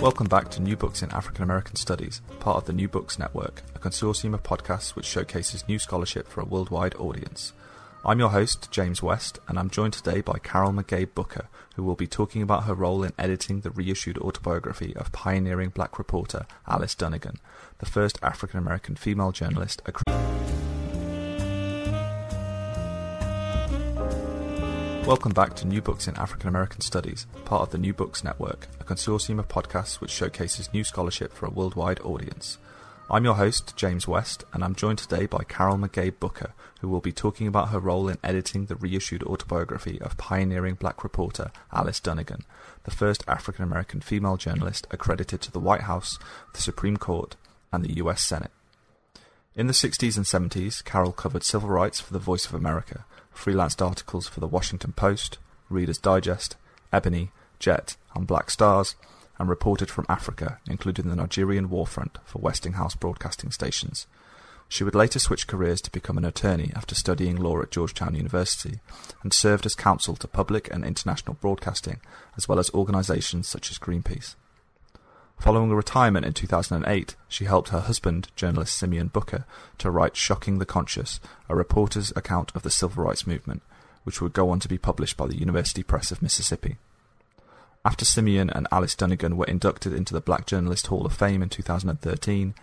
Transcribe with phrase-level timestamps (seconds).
[0.00, 3.62] Welcome back to New Books in African American Studies, part of the New Books Network,
[3.74, 7.54] a consortium of podcasts which showcases new scholarship for a worldwide audience.
[8.04, 11.96] I'm your host, James West, and I'm joined today by Carol McCabe Booker, who will
[11.96, 16.94] be talking about her role in editing the reissued autobiography of pioneering black reporter Alice
[16.94, 17.40] Dunnigan,
[17.78, 20.75] the first African American female journalist accredited.
[25.06, 28.66] Welcome back to New Books in African American Studies, part of the New Books Network,
[28.80, 32.58] a consortium of podcasts which showcases new scholarship for a worldwide audience.
[33.08, 37.00] I'm your host, James West, and I'm joined today by Carol McCabe Booker, who will
[37.00, 42.00] be talking about her role in editing the reissued autobiography of pioneering black reporter Alice
[42.00, 42.42] Dunnigan,
[42.82, 46.18] the first African American female journalist accredited to the White House,
[46.52, 47.36] the Supreme Court,
[47.72, 48.50] and the US Senate.
[49.54, 53.04] In the 60s and 70s, Carol covered civil rights for the Voice of America
[53.36, 56.56] freelanced articles for the Washington Post, Reader's Digest,
[56.92, 58.96] Ebony, Jet, and Black Stars,
[59.38, 64.06] and reported from Africa, including the Nigerian war front for Westinghouse broadcasting stations.
[64.68, 68.80] She would later switch careers to become an attorney after studying law at Georgetown University,
[69.22, 72.00] and served as counsel to public and international broadcasting,
[72.36, 74.34] as well as organizations such as Greenpeace.
[75.38, 79.44] Following a retirement in 2008, she helped her husband, journalist Simeon Booker,
[79.78, 83.62] to write Shocking the Conscience, a reporter's account of the civil rights movement,
[84.04, 86.76] which would go on to be published by the University Press of Mississippi.
[87.84, 91.48] After Simeon and Alice Dunnigan were inducted into the Black Journalist Hall of Fame in
[91.48, 92.54] 2013,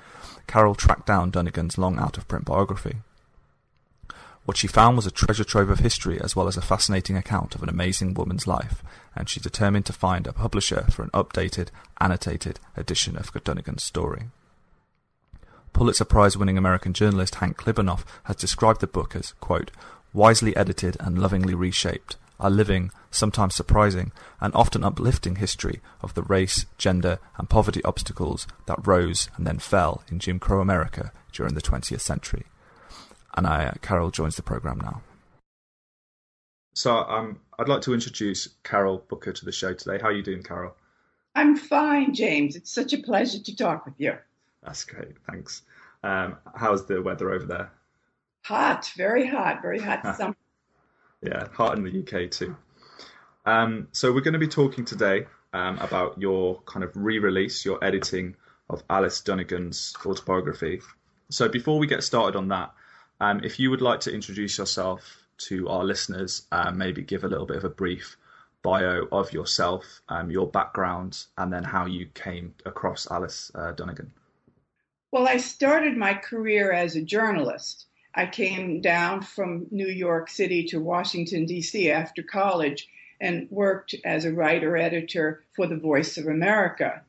[0.47, 2.97] Carol tracked down Dunnigan's long out of print biography.
[4.45, 7.55] What she found was a treasure trove of history as well as a fascinating account
[7.55, 8.83] of an amazing woman's life,
[9.15, 11.69] and she determined to find a publisher for an updated,
[11.99, 14.23] annotated edition of Dunnigan's story.
[15.71, 19.71] Pulitzer Prize winning American journalist Hank Klibanoff has described the book as, quote,
[20.13, 26.23] wisely edited and lovingly reshaped, a living, sometimes surprising, and often uplifting history of the
[26.23, 31.55] race, gender, and poverty obstacles that rose and then fell in Jim Crow America during
[31.55, 32.45] the 20th century
[33.35, 35.01] and I, uh, Carol joins the program now.
[36.75, 39.97] So um, I'd like to introduce Carol Booker to the show today.
[39.97, 40.75] How are you doing, Carol?
[41.33, 42.57] I'm fine, James.
[42.57, 44.17] It's such a pleasure to talk with you.
[44.63, 45.13] That's great.
[45.31, 45.61] Thanks.
[46.03, 47.71] Um, how's the weather over there?
[48.41, 50.35] Hot, very hot, very hot summer.
[51.21, 52.53] yeah, hot in the UK too.
[53.45, 57.81] Um, so we're going to be talking today um, about your kind of re-release, your
[57.81, 58.35] editing
[58.69, 60.81] of Alice Dunnigan's autobiography.
[61.29, 62.73] So before we get started on that,
[63.21, 67.27] um, if you would like to introduce yourself to our listeners, uh, maybe give a
[67.27, 68.17] little bit of a brief
[68.61, 74.11] bio of yourself, um, your background, and then how you came across Alice uh, Dunnigan.
[75.11, 77.85] Well, I started my career as a journalist.
[78.15, 81.91] I came down from New York City to Washington, D.C.
[81.91, 82.87] after college
[83.19, 87.01] and worked as a writer editor for The Voice of America.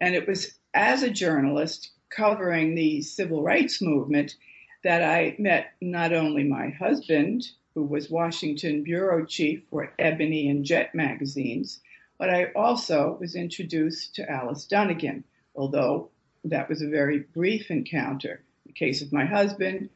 [0.00, 4.36] And it was as a journalist covering the civil rights movement
[4.84, 7.44] that I met not only my husband,
[7.78, 11.80] who was Washington bureau chief for Ebony and Jet magazines,
[12.18, 15.22] but I also was introduced to Alice Dunnigan,
[15.54, 16.10] although
[16.42, 18.42] that was a very brief encounter.
[18.66, 19.90] In the case of my husband,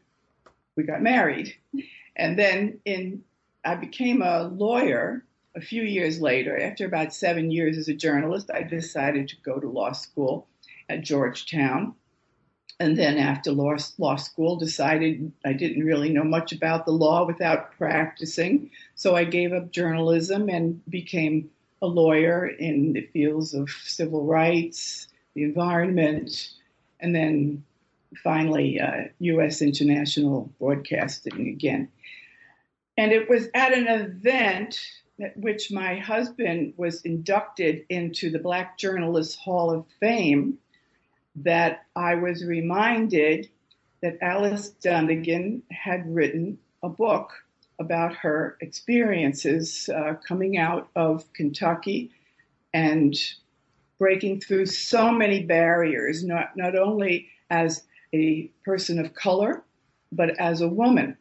[0.76, 1.56] we got married.
[2.14, 3.24] And then in
[3.64, 5.24] I became a lawyer
[5.56, 6.56] a few years later.
[6.56, 10.46] After about seven years as a journalist, I decided to go to law school
[10.88, 11.96] at Georgetown
[12.82, 17.24] and then after law, law school decided I didn't really know much about the law
[17.24, 18.72] without practicing.
[18.96, 21.48] So I gave up journalism and became
[21.80, 26.50] a lawyer in the fields of civil rights, the environment,
[26.98, 27.62] and then
[28.20, 29.62] finally uh, U.S.
[29.62, 31.88] international broadcasting again.
[32.96, 34.80] And it was at an event
[35.20, 40.58] at which my husband was inducted into the Black Journalists Hall of Fame
[41.36, 43.48] that I was reminded
[44.02, 47.32] that Alice Dunnigan had written a book
[47.78, 52.10] about her experiences uh, coming out of Kentucky
[52.74, 53.14] and
[53.98, 59.62] breaking through so many barriers, not, not only as a person of color,
[60.10, 61.16] but as a woman.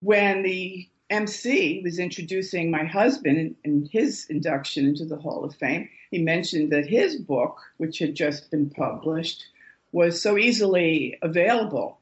[0.00, 5.90] When the MC was introducing my husband in, his induction into the Hall of Fame,
[6.10, 9.44] he mentioned that his book, which had just been published,
[9.92, 11.98] was so easily available.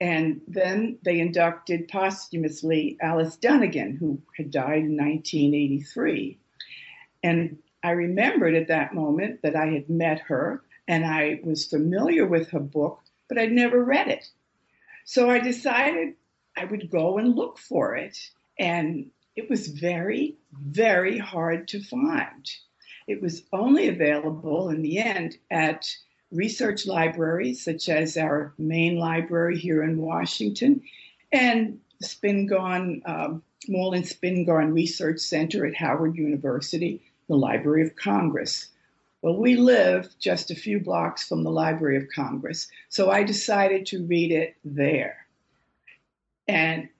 [0.00, 6.36] And then they inducted posthumously Alice Dunnigan, who had died in 1983.
[7.22, 12.26] And I remembered at that moment that I had met her and I was familiar
[12.26, 14.28] with her book, but I'd never read it.
[15.04, 16.14] So I decided
[16.56, 18.18] I would go and look for it.
[18.60, 22.46] And it was very, very hard to find.
[23.08, 25.88] It was only available in the end at
[26.30, 30.82] research libraries, such as our main library here in Washington,
[31.32, 38.68] and Spingarn, um, Moorland Spingarn Research Center at Howard University, the Library of Congress.
[39.22, 43.86] Well, we live just a few blocks from the Library of Congress, so I decided
[43.86, 45.26] to read it there.
[46.46, 46.90] And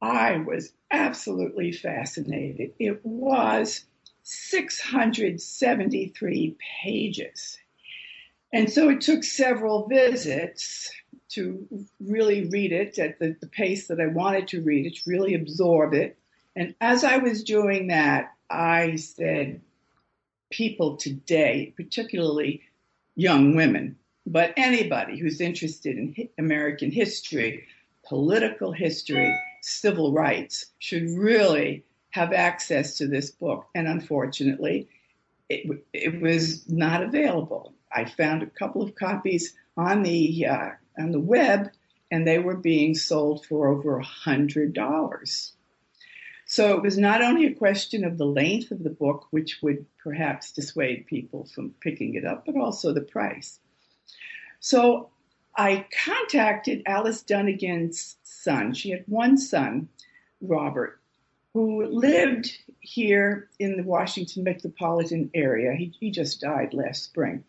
[0.00, 2.72] I was absolutely fascinated.
[2.78, 3.84] It was
[4.22, 7.58] 673 pages.
[8.52, 10.92] And so it took several visits
[11.30, 11.66] to
[12.00, 15.34] really read it at the, the, pace that I wanted to read it, to really
[15.34, 16.16] absorb it.
[16.56, 19.60] And as I was doing that, I said,
[20.50, 22.62] people today, particularly
[23.14, 23.96] young women,
[24.26, 27.66] but anybody who's interested in American history,
[28.06, 33.66] political history, civil rights, should really have access to this book.
[33.74, 34.88] And unfortunately,
[35.48, 37.74] it, it was not available.
[37.92, 41.70] I found a couple of copies on the uh, on the web,
[42.10, 45.52] and they were being sold for over a hundred dollars.
[46.46, 49.84] So it was not only a question of the length of the book, which would
[50.02, 53.60] perhaps dissuade people from picking it up, but also the price.
[54.60, 55.10] So
[55.54, 58.74] I contacted Alice Dunnigan's son.
[58.74, 59.88] She had one son,
[60.40, 61.00] Robert,
[61.54, 62.50] who lived
[62.80, 65.72] here in the Washington metropolitan area.
[65.72, 67.44] He, he just died last spring.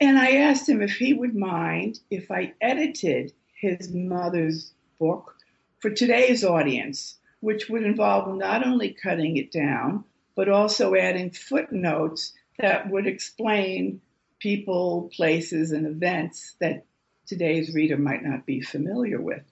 [0.00, 5.36] And I asked him if he would mind if I edited his mother's book
[5.80, 10.04] for today's audience which would involve not only cutting it down,
[10.36, 14.00] but also adding footnotes that would explain
[14.38, 16.84] people, places, and events that
[17.26, 19.42] today's reader might not be familiar with.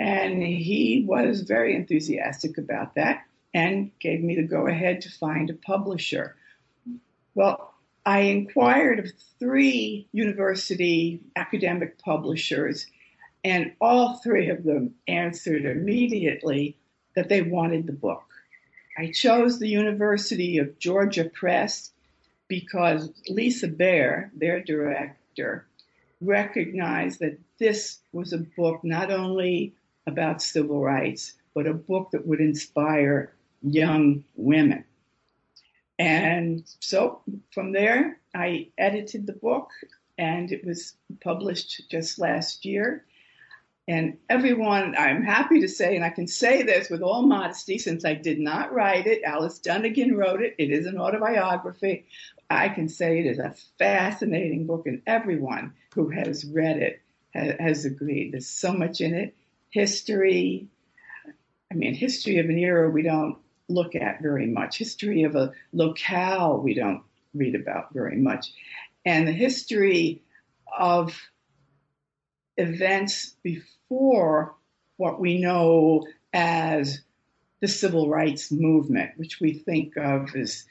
[0.00, 5.50] And he was very enthusiastic about that and gave me the go ahead to find
[5.50, 6.36] a publisher.
[7.34, 7.74] Well,
[8.06, 12.86] I inquired of three university academic publishers,
[13.44, 16.78] and all three of them answered immediately
[17.14, 18.24] that they wanted the book.
[18.96, 21.92] I chose the University of Georgia Press
[22.48, 25.66] because Lisa Bayer, their director,
[26.22, 29.74] recognized that this was a book not only
[30.06, 33.32] about civil rights, but a book that would inspire
[33.62, 34.84] young women.
[35.98, 37.20] And so
[37.52, 39.68] from there, I edited the book
[40.16, 43.04] and it was published just last year.
[43.88, 48.04] And everyone, I'm happy to say, and I can say this with all modesty since
[48.04, 52.06] I did not write it, Alice Dunnigan wrote it, it is an autobiography.
[52.48, 57.00] I can say it is a fascinating book, and everyone who has read it
[57.30, 58.32] has, has agreed.
[58.32, 59.34] There's so much in it.
[59.70, 60.68] History,
[61.70, 63.38] I mean, history of an era we don't
[63.68, 64.78] look at very much.
[64.78, 67.02] History of a locale we don't
[67.34, 68.52] read about very much.
[69.04, 70.22] And the history
[70.76, 71.18] of
[72.56, 74.54] events before
[74.96, 77.00] what we know as
[77.60, 80.66] the civil rights movement, which we think of as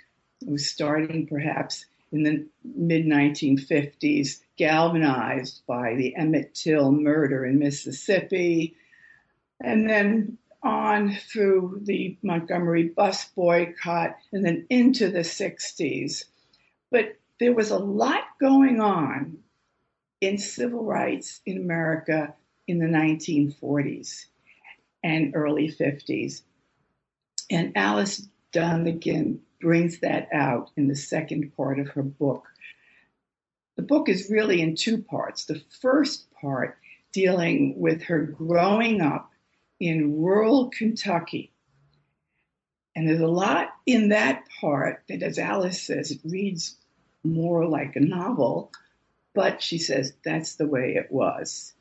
[0.45, 8.75] was starting perhaps in the mid 1950s, galvanized by the Emmett Till murder in Mississippi,
[9.61, 16.25] and then on through the Montgomery bus boycott, and then into the 60s.
[16.91, 19.37] But there was a lot going on
[20.21, 22.33] in civil rights in America
[22.67, 24.25] in the 1940s
[25.03, 26.41] and early 50s.
[27.49, 32.45] And Alice Dunnigan brings that out in the second part of her book.
[33.75, 35.45] The book is really in two parts.
[35.45, 36.77] The first part
[37.13, 39.28] dealing with her growing up
[39.79, 41.51] in rural Kentucky.
[42.95, 46.75] And there's a lot in that part that, as Alice says, it reads
[47.23, 48.71] more like a novel
[49.33, 51.73] but she says that's the way it was.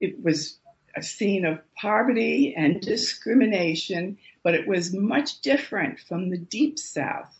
[0.00, 0.58] It was
[0.96, 7.34] a scene of poverty and discrimination, but it was much different from the Deep South.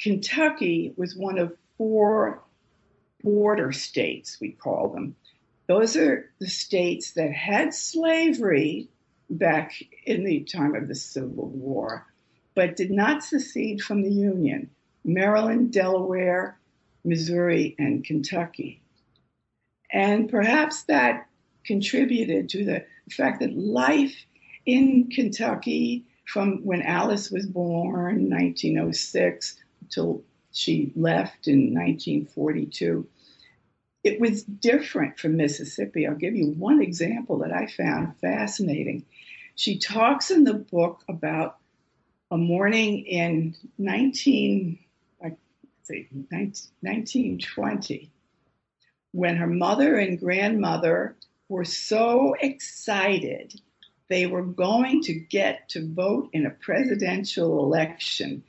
[0.00, 2.42] Kentucky was one of four
[3.22, 5.16] border states, we call them.
[5.66, 8.88] Those are the states that had slavery
[9.30, 9.72] back
[10.04, 12.06] in the time of the Civil War,
[12.54, 14.70] but did not secede from the Union.
[15.04, 16.58] Maryland, Delaware,
[17.04, 18.80] Missouri, and Kentucky.
[19.92, 21.28] And perhaps that
[21.64, 24.14] contributed to the fact that life
[24.66, 29.56] in Kentucky from when Alice was born, 1906,
[29.90, 33.06] till she left in 1942,
[34.04, 36.06] it was different from Mississippi.
[36.06, 39.04] I'll give you one example that I found fascinating.
[39.56, 41.56] She talks in the book about
[42.30, 44.78] a morning in 19,
[45.82, 48.10] say, 1920
[49.12, 51.14] when her mother and grandmother
[51.48, 53.60] were so excited
[54.08, 58.42] they were going to get to vote in a presidential election.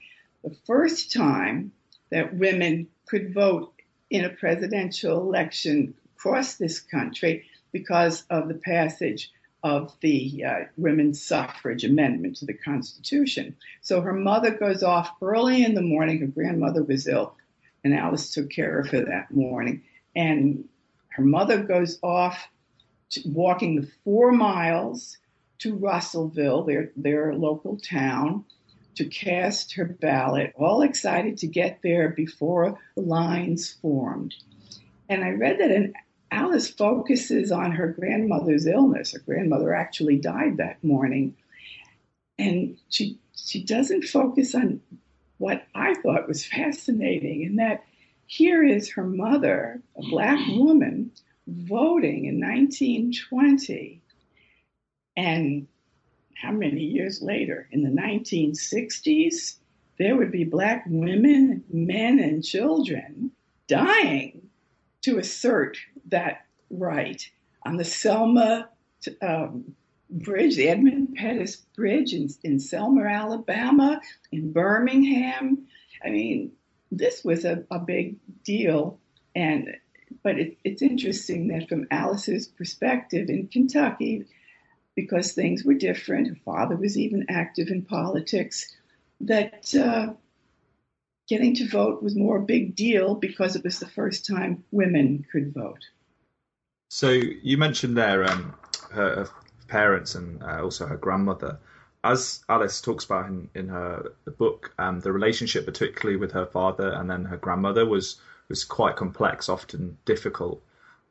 [0.43, 1.71] The first time
[2.09, 3.74] that women could vote
[4.09, 9.31] in a presidential election across this country because of the passage
[9.63, 13.55] of the uh, women's suffrage amendment to the Constitution.
[13.81, 16.19] So her mother goes off early in the morning.
[16.19, 17.35] Her grandmother was ill,
[17.83, 19.83] and Alice took care of her that morning.
[20.15, 20.69] And
[21.09, 22.47] her mother goes off
[23.25, 25.17] walking the four miles
[25.59, 28.45] to Russellville, their, their local town,
[28.95, 34.33] to cast her ballot, all excited to get there before the lines formed.
[35.09, 35.93] And I read that
[36.31, 39.13] Alice focuses on her grandmother's illness.
[39.13, 41.35] Her grandmother actually died that morning.
[42.37, 44.81] And she she doesn't focus on
[45.37, 47.83] what I thought was fascinating, in that
[48.25, 51.11] here is her mother, a black woman,
[51.47, 54.01] voting in 1920.
[55.17, 55.67] And
[56.35, 57.67] how many years later?
[57.71, 59.55] In the 1960s,
[59.97, 63.31] there would be black women, men, and children
[63.67, 64.49] dying
[65.01, 65.77] to assert
[66.07, 67.29] that right.
[67.65, 68.69] On the Selma
[69.21, 69.75] um,
[70.09, 74.01] Bridge, the Edmund Pettus Bridge in, in Selma, Alabama,
[74.31, 75.65] in Birmingham.
[76.03, 76.51] I mean,
[76.91, 78.99] this was a, a big deal.
[79.35, 79.77] And
[80.23, 84.25] but it, it's interesting that from Alice's perspective in Kentucky,
[84.95, 88.73] because things were different, her father was even active in politics,
[89.21, 90.13] that uh,
[91.27, 95.25] getting to vote was more a big deal because it was the first time women
[95.31, 95.83] could vote.
[96.89, 98.55] So you mentioned there um,
[98.91, 99.29] her, her,
[99.67, 101.57] parents and uh, also her grandmother.
[102.03, 106.89] As Alice talks about in, in her book, um, the relationship, particularly with her father
[106.91, 110.61] and then her grandmother, was was quite complex, often difficult.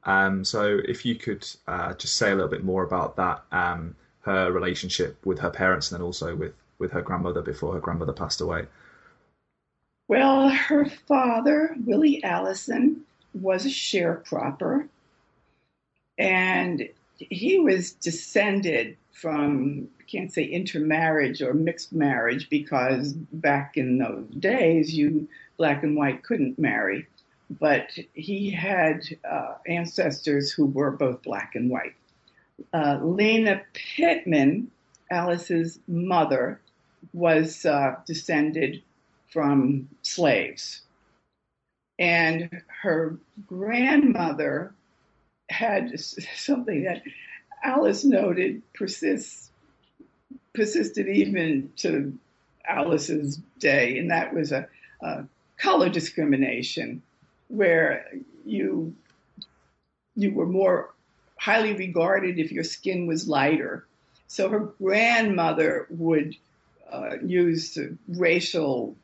[0.07, 3.97] Um, so if you could uh, just say a little bit more about that, um,
[4.23, 8.13] her relationship with her parents, and then also with with her grandmother before her grandmother
[8.13, 8.67] passed away.
[10.09, 14.89] Well, her father, Willie Allison, was a sharecropper,
[16.19, 23.99] and he was descended from I can't say intermarriage or mixed marriage because back in
[23.99, 27.07] those days you black and white couldn't marry,
[27.51, 31.95] but he had uh, ancestors who were both black and white.
[32.73, 34.71] Uh, Lena Pittman,
[35.11, 36.61] Alice's mother,
[37.13, 38.83] was uh, descended
[39.29, 40.83] from slaves.
[41.99, 44.75] And her grandmother
[45.51, 47.03] had something that
[47.63, 49.51] Alice noted persists,
[50.55, 52.19] persisted even to
[52.67, 54.69] Alice's day, and that was a,
[55.03, 55.25] a
[55.57, 57.03] color discrimination,
[57.57, 58.07] where
[58.45, 58.95] you
[60.17, 60.95] you were more
[61.39, 63.87] highly regarded if your skin was lighter.
[64.27, 66.37] So her grandmother would
[66.91, 68.97] uh, use racial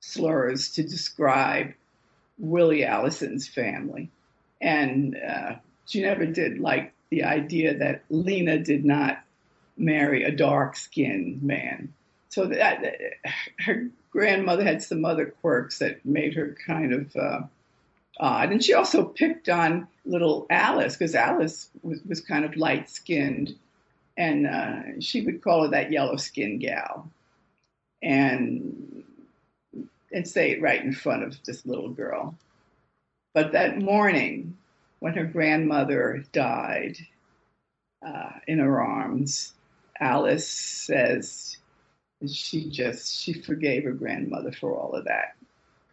[0.00, 1.74] slurs to describe
[2.38, 4.10] Willie Allison's family.
[4.60, 5.56] And uh,
[5.86, 9.22] she never did like the idea that Lena did not
[9.76, 11.92] marry a dark skinned man.
[12.28, 12.82] So that,
[13.58, 17.40] her grandmother had some other quirks that made her kind of uh,
[18.20, 18.52] odd.
[18.52, 23.56] And she also picked on little Alice because Alice was, was, kind of light skinned.
[24.16, 27.10] And uh, she would call her that yellow skinned gal.
[28.02, 29.04] And
[30.12, 32.34] and say it right in front of this little girl.
[33.32, 34.56] But that morning,
[34.98, 36.96] when her grandmother died
[38.04, 39.52] uh, in her arms,
[40.00, 41.58] Alice says
[42.26, 45.36] she just she forgave her grandmother for all of that.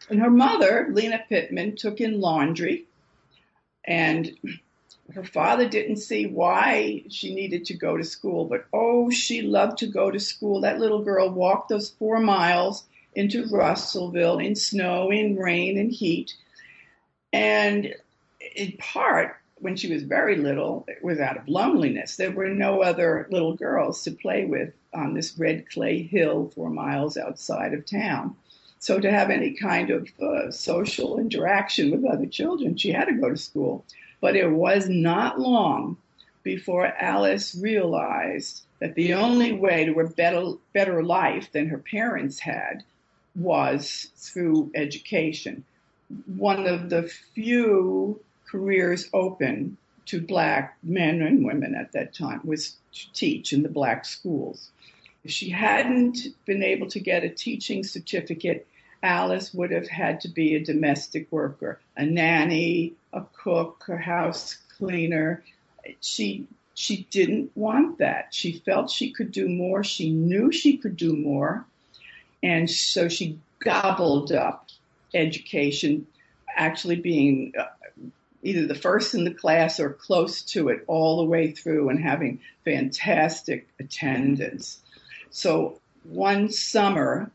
[0.10, 2.86] And her mother, Lena Pittman, took in laundry,
[3.84, 4.32] and
[5.14, 9.80] her father didn't see why she needed to go to school, but oh, she loved
[9.80, 10.62] to go to school.
[10.62, 12.86] That little girl walked those four miles
[13.16, 16.34] into Russellville in snow, in rain, and heat.
[17.34, 17.96] And
[18.56, 22.16] in part, when she was very little, it was out of loneliness.
[22.16, 26.70] There were no other little girls to play with on this red clay hill four
[26.70, 28.36] miles outside of town.
[28.80, 33.14] So to have any kind of uh, social interaction with other children, she had to
[33.14, 33.84] go to school.
[34.22, 35.98] But it was not long
[36.44, 42.40] before Alice realized that the only way to a better, better life than her parents
[42.40, 42.84] had
[43.36, 45.66] was through education.
[46.26, 47.04] One of the
[47.36, 48.20] few
[48.50, 53.70] careers open to black men and women at that time was to teach in the
[53.70, 54.70] black schools.
[55.28, 58.66] If she hadn't been able to get a teaching certificate,
[59.04, 64.58] Alice would have had to be a domestic worker, a nanny, a cook, a house
[64.78, 65.44] cleaner.
[66.00, 68.34] She she didn't want that.
[68.34, 69.84] She felt she could do more.
[69.84, 71.66] She knew she could do more.
[72.42, 74.68] And so she gobbled up
[75.14, 76.08] education,
[76.56, 77.66] actually being uh,
[78.44, 82.00] either the first in the class or close to it all the way through and
[82.00, 84.80] having fantastic attendance.
[85.32, 87.32] So one summer,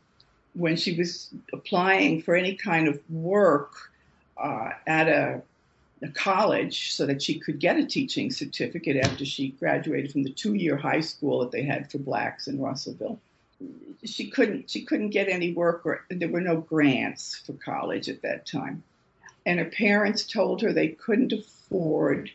[0.53, 3.91] when she was applying for any kind of work
[4.37, 5.41] uh, at a,
[6.01, 10.31] a, college so that she could get a teaching certificate after she graduated from the
[10.31, 13.19] two-year high school that they had for blacks in Russellville.
[14.03, 18.21] She couldn't she couldn't get any work or there were no grants for college at
[18.23, 18.83] that time
[19.45, 22.31] and her parents told her they couldn't afford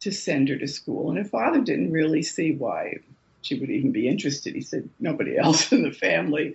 [0.00, 1.08] to send her to school.
[1.08, 2.98] And her father didn't really see why
[3.42, 4.54] she would even be interested.
[4.54, 6.54] He said, Nobody else in the family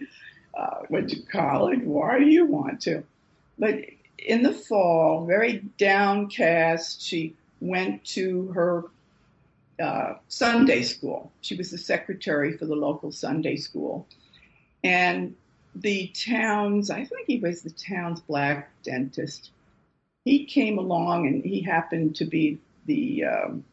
[0.57, 1.81] uh, went to college.
[1.83, 3.03] Why do you want to?
[3.59, 3.81] But
[4.17, 8.85] in the fall, very downcast, she went to her
[9.79, 11.31] uh, Sunday school.
[11.41, 14.07] She was the secretary for the local Sunday school.
[14.83, 15.35] And
[15.75, 19.51] the town's, I think he was the town's black dentist,
[20.25, 23.63] he came along and he happened to be the um,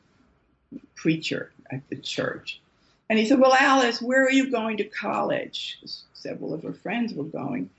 [0.95, 2.61] preacher at the church.
[3.09, 5.79] And he said, Well, Alice, where are you going to college?
[6.15, 7.71] Several of her friends were going.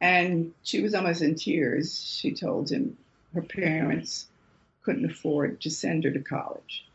[0.00, 2.02] And she was almost in tears.
[2.04, 2.98] She told him
[3.34, 4.26] her parents
[4.82, 6.86] couldn't afford to send her to college.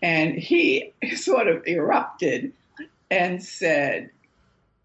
[0.00, 2.52] And he sort of erupted
[3.10, 4.10] and said,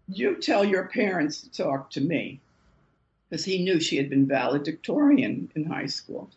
[0.08, 2.40] You tell your parents to talk to me
[3.28, 6.30] because he knew she had been valedictorian in high school.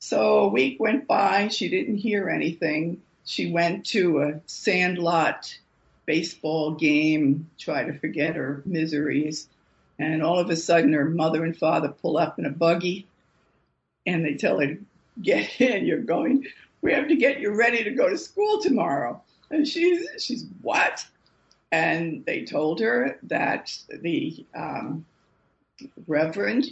[0.00, 3.00] So a week went by, she didn't hear anything.
[3.24, 5.58] She went to a sandlot
[6.06, 9.48] baseball game, try to forget her miseries.
[9.98, 13.06] And all of a sudden, her mother and father pull up in a buggy
[14.06, 14.76] and they tell her,
[15.20, 16.46] Get in, you're going,
[16.80, 19.22] we have to get you ready to go to school tomorrow.
[19.50, 21.06] And she's, she's what?
[21.70, 25.04] And they told her that the um,
[26.06, 26.70] reverend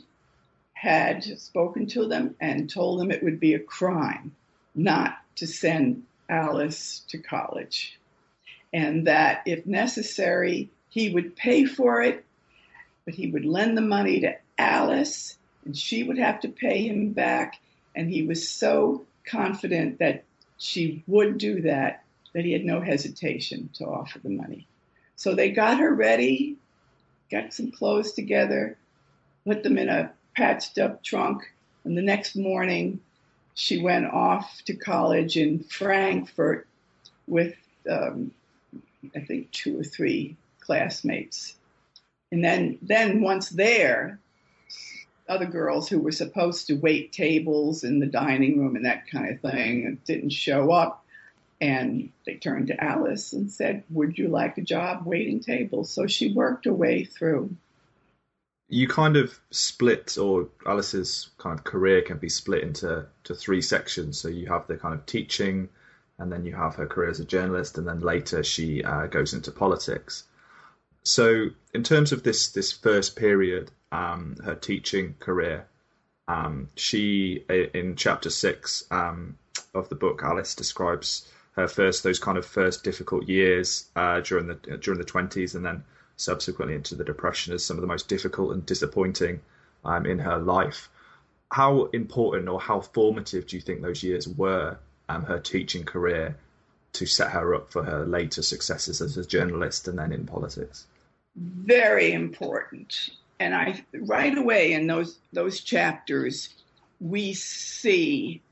[0.72, 4.34] had spoken to them and told them it would be a crime
[4.74, 7.98] not to send Alice to college.
[8.72, 12.24] And that if necessary, he would pay for it,
[13.04, 17.12] but he would lend the money to Alice and she would have to pay him
[17.12, 17.60] back.
[17.94, 20.24] And he was so confident that
[20.58, 24.66] she would do that that he had no hesitation to offer the money.
[25.16, 26.56] So they got her ready,
[27.30, 28.78] got some clothes together,
[29.44, 31.42] put them in a patched up trunk.
[31.84, 33.00] And the next morning,
[33.60, 36.66] she went off to college in Frankfort
[37.26, 37.54] with,
[37.88, 38.30] um,
[39.14, 41.54] I think, two or three classmates.
[42.32, 44.18] And then, then once there,
[45.28, 49.30] other girls who were supposed to wait tables in the dining room and that kind
[49.30, 51.04] of thing didn't show up.
[51.60, 55.92] And they turned to Alice and said, Would you like a job waiting tables?
[55.92, 57.54] So she worked her way through
[58.70, 63.60] you kind of split, or Alice's kind of career can be split into to three
[63.60, 64.18] sections.
[64.18, 65.68] So you have the kind of teaching,
[66.18, 69.34] and then you have her career as a journalist, and then later she uh, goes
[69.34, 70.24] into politics.
[71.02, 75.66] So in terms of this this first period, um, her teaching career,
[76.28, 79.36] um, she in chapter six um,
[79.74, 84.46] of the book, Alice describes her first those kind of first difficult years uh, during
[84.46, 85.82] the during the twenties, and then
[86.20, 89.40] subsequently into the depression as some of the most difficult and disappointing
[89.84, 90.88] um, in her life.
[91.50, 94.78] How important or how formative do you think those years were,
[95.08, 96.36] um, her teaching career,
[96.92, 100.86] to set her up for her later successes as a journalist and then in politics?
[101.36, 103.10] Very important.
[103.38, 106.50] And I right away in those those chapters,
[107.00, 108.42] we see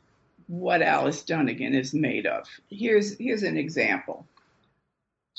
[0.46, 2.48] what Alice Dunnigan is made of.
[2.70, 4.26] Here's here's an example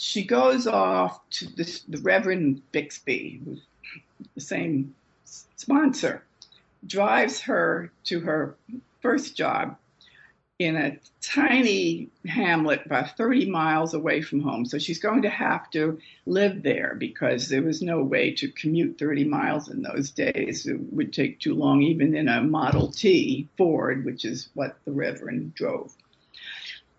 [0.01, 3.41] she goes off to this, the Reverend Bixby,
[4.33, 6.23] the same sponsor,
[6.87, 8.55] drives her to her
[9.01, 9.75] first job
[10.57, 14.63] in a tiny hamlet about 30 miles away from home.
[14.63, 18.97] So she's going to have to live there because there was no way to commute
[18.97, 20.65] 30 miles in those days.
[20.65, 24.93] It would take too long, even in a Model T Ford, which is what the
[24.93, 25.93] Reverend drove.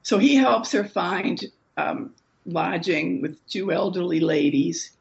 [0.02, 1.42] So he helps her find
[1.78, 2.14] um,
[2.52, 4.92] lodging with two elderly ladies.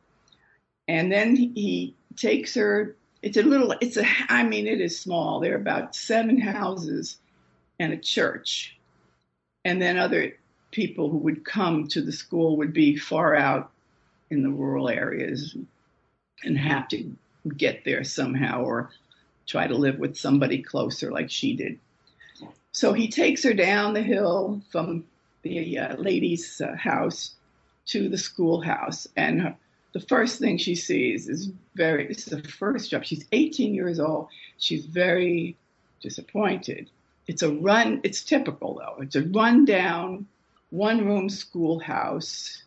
[0.87, 2.95] And then he takes her.
[3.21, 5.39] It's a little, it's a, I mean, it is small.
[5.39, 7.17] There are about seven houses
[7.79, 8.77] and a church.
[9.65, 10.37] And then other
[10.71, 13.71] people who would come to the school would be far out
[14.29, 15.55] in the rural areas
[16.43, 17.15] and have to
[17.57, 18.91] get there somehow or
[19.47, 21.79] try to live with somebody closer like she did.
[22.71, 25.05] So he takes her down the hill from
[25.41, 27.35] the uh, lady's uh, house
[27.89, 29.07] to the schoolhouse.
[29.15, 29.55] And her,
[29.93, 33.05] the first thing she sees is very, this is the first job.
[33.05, 34.27] She's 18 years old.
[34.57, 35.57] She's very
[36.01, 36.89] disappointed
[37.29, 39.03] it's a run, it's typical though.
[39.03, 40.25] It's a rundown,
[40.71, 42.63] one room schoolhouse,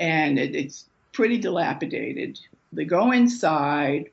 [0.00, 2.40] and it, it's pretty dilapidated.
[2.72, 4.10] They go inside,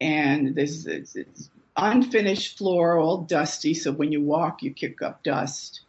[0.00, 5.22] and there's it's, it's unfinished floor, all dusty, so when you walk, you kick up
[5.22, 5.82] dust.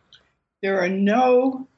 [0.62, 1.70] There are no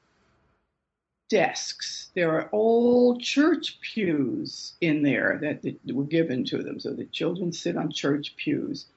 [1.29, 2.09] desks.
[2.15, 7.05] There are old church pews in there that, that were given to them, so the
[7.05, 8.87] children sit on church pews.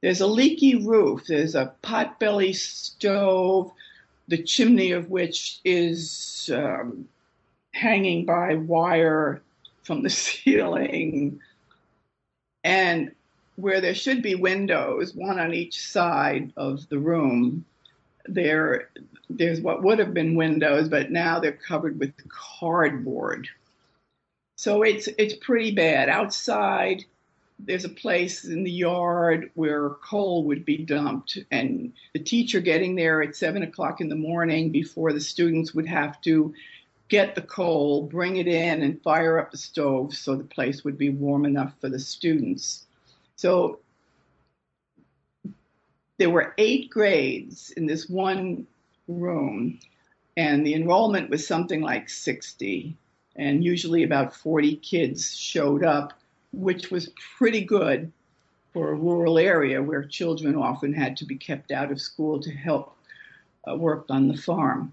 [0.00, 1.24] There's a leaky roof.
[1.26, 3.72] There's a potbelly stove,
[4.28, 7.08] the chimney of which is um,
[7.72, 9.42] hanging by wire
[9.82, 11.40] from the ceiling.
[12.62, 13.12] And
[13.56, 17.64] where there should be windows, one on each side of the room,
[18.26, 18.90] there
[19.30, 23.48] there's what would have been windows, but now they're covered with cardboard.
[24.56, 26.08] So it's it's pretty bad.
[26.08, 27.04] Outside,
[27.58, 32.94] there's a place in the yard where coal would be dumped, and the teacher getting
[32.94, 36.54] there at seven o'clock in the morning before the students would have to
[37.08, 40.96] get the coal, bring it in, and fire up the stove so the place would
[40.96, 42.86] be warm enough for the students.
[43.36, 43.80] So
[46.18, 48.66] there were eight grades in this one
[49.08, 49.78] room,
[50.36, 52.96] and the enrollment was something like 60,
[53.36, 56.12] and usually about 40 kids showed up
[56.52, 58.12] which was pretty good
[58.72, 62.50] for a rural area where children often had to be kept out of school to
[62.50, 62.96] help
[63.68, 64.92] uh, work on the farm.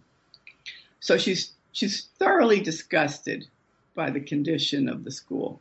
[0.99, 3.47] So she's she's thoroughly disgusted
[3.95, 5.59] by the condition of the school.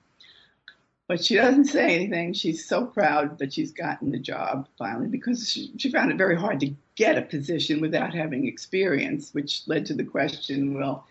[1.10, 2.34] But she doesn't say anything.
[2.34, 6.36] She's so proud that she's gotten the job finally because she, she found it very
[6.36, 11.04] hard to get a position without having experience, which led to the question well,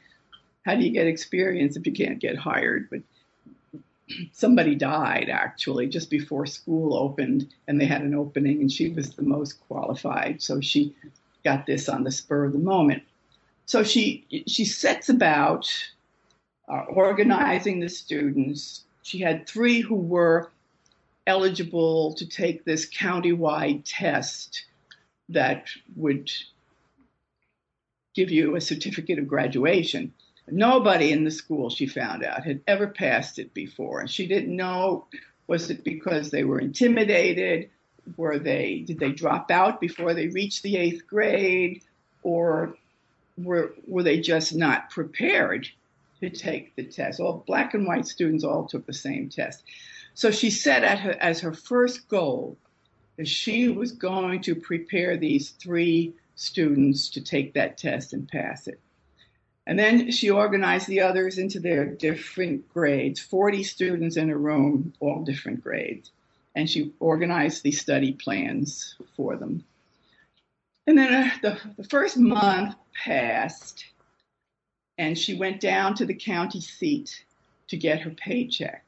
[0.65, 2.89] how do you get experience if you can't get hired?
[2.89, 3.01] But
[4.31, 9.15] somebody died actually just before school opened and they had an opening and she was
[9.15, 10.95] the most qualified so she
[11.43, 13.03] got this on the spur of the moment
[13.65, 15.69] so she she sets about
[16.69, 20.51] uh, organizing the students she had three who were
[21.27, 24.65] eligible to take this countywide test
[25.29, 26.31] that would
[28.15, 30.13] give you a certificate of graduation
[30.51, 33.99] Nobody in the school, she found out, had ever passed it before.
[33.99, 35.05] And she didn't know
[35.47, 37.69] was it because they were intimidated?
[38.17, 41.83] Were they did they drop out before they reached the eighth grade?
[42.23, 42.75] Or
[43.37, 45.67] were were they just not prepared
[46.21, 47.19] to take the test?
[47.19, 49.63] All black and white students all took the same test.
[50.13, 52.57] So she set at her as her first goal
[53.17, 58.67] that she was going to prepare these three students to take that test and pass
[58.67, 58.79] it.
[59.67, 64.93] And then she organized the others into their different grades 40 students in a room,
[64.99, 66.11] all different grades.
[66.55, 69.63] And she organized the study plans for them.
[70.87, 73.85] And then uh, the, the first month passed,
[74.99, 77.23] and she went down to the county seat
[77.69, 78.83] to get her paycheck.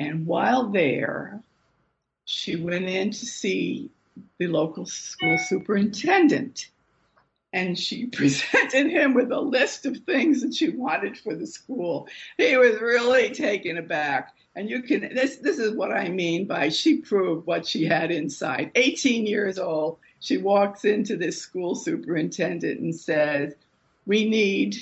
[0.00, 1.42] And while there,
[2.24, 3.90] she went in to see
[4.38, 6.70] the local school superintendent
[7.52, 12.08] and she presented him with a list of things that she wanted for the school.
[12.38, 14.34] He was really taken aback.
[14.56, 18.10] And you can this this is what I mean by she proved what she had
[18.10, 18.72] inside.
[18.74, 23.54] 18 years old, she walks into this school superintendent and says,
[24.08, 24.76] "We need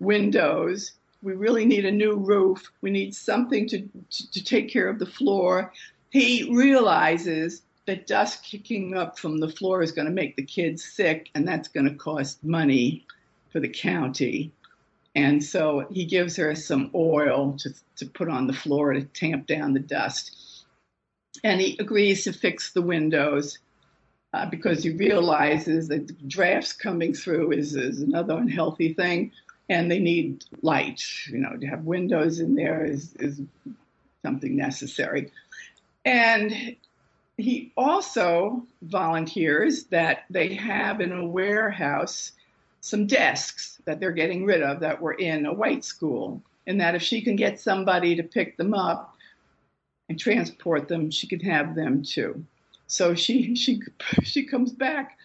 [0.00, 0.92] windows.
[1.22, 2.70] We really need a new roof.
[2.82, 3.78] We need something to
[4.10, 5.72] to, to take care of the floor."
[6.10, 10.84] He realizes that dust kicking up from the floor is going to make the kids
[10.84, 13.06] sick, and that's going to cost money
[13.50, 14.52] for the county.
[15.14, 19.46] And so he gives her some oil to, to put on the floor to tamp
[19.46, 20.64] down the dust.
[21.44, 23.58] and he agrees to fix the windows
[24.32, 29.32] uh, because he realizes that drafts coming through is, is another unhealthy thing,
[29.68, 31.02] and they need light.
[31.28, 33.40] You know, to have windows in there is, is
[34.24, 35.30] something necessary.
[36.04, 36.76] And
[37.36, 42.32] he also volunteers that they have in a warehouse
[42.80, 46.94] some desks that they're getting rid of that were in a white school, and that
[46.94, 49.14] if she can get somebody to pick them up
[50.08, 52.44] and transport them, she can have them too.
[52.92, 53.80] So she she
[54.22, 55.16] she comes back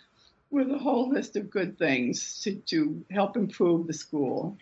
[0.51, 4.57] with a whole list of good things to, to help improve the school.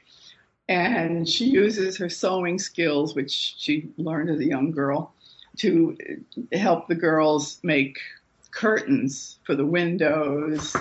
[0.68, 5.14] And she uses her sewing skills, which she learned as a young girl,
[5.58, 5.96] to
[6.52, 8.00] help the girls make
[8.50, 10.76] curtains for the windows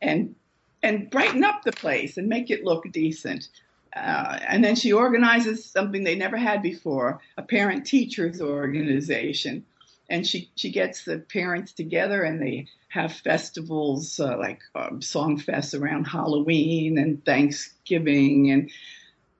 [0.00, 0.34] and
[0.82, 3.48] and brighten up the place and make it look decent.
[3.94, 9.66] Uh, and then she organizes something they never had before, a parent teachers organization.
[10.12, 15.40] And she, she gets the parents together and they have festivals uh, like um, song
[15.40, 18.70] fests around Halloween and Thanksgiving and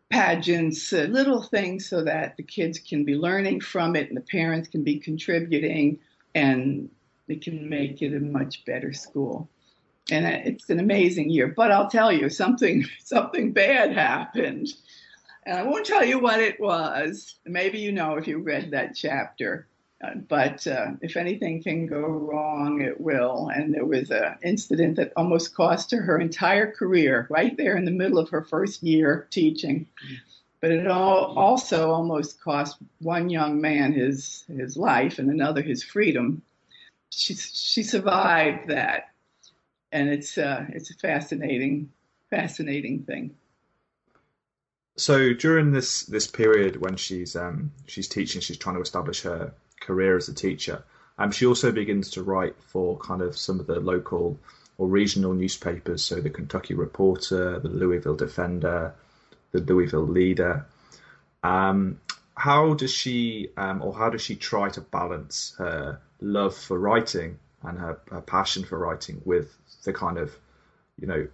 [0.08, 4.22] pageants, uh, little things so that the kids can be learning from it and the
[4.22, 5.98] parents can be contributing
[6.34, 6.88] and
[7.28, 9.50] they can make it a much better school.
[10.10, 11.48] And it's an amazing year.
[11.48, 14.68] But I'll tell you, something something bad happened.
[15.44, 17.34] And I won't tell you what it was.
[17.44, 19.66] Maybe you know if you read that chapter.
[20.28, 23.50] But uh, if anything can go wrong, it will.
[23.54, 27.84] And there was an incident that almost cost her her entire career, right there in
[27.84, 29.86] the middle of her first year teaching.
[30.60, 35.84] But it all also almost cost one young man his his life and another his
[35.84, 36.42] freedom.
[37.10, 39.10] She she survived that,
[39.92, 41.92] and it's uh, it's a fascinating
[42.28, 43.36] fascinating thing.
[44.96, 49.52] So during this this period when she's um, she's teaching, she's trying to establish her
[49.82, 50.82] career as a teacher.
[51.18, 54.38] Um, she also begins to write for kind of some of the local
[54.78, 58.94] or regional newspapers, so the Kentucky Reporter, the Louisville Defender,
[59.52, 60.66] the Louisville Leader.
[61.42, 62.00] Um,
[62.34, 67.38] how does she, um, or how does she try to balance her love for writing
[67.62, 70.32] and her, her passion for writing with the kind of,
[70.98, 71.28] you know,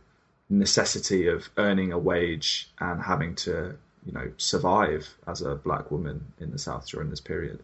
[0.51, 6.33] necessity of earning a wage and having to, you know, survive as a black woman
[6.41, 7.63] in the South during this period?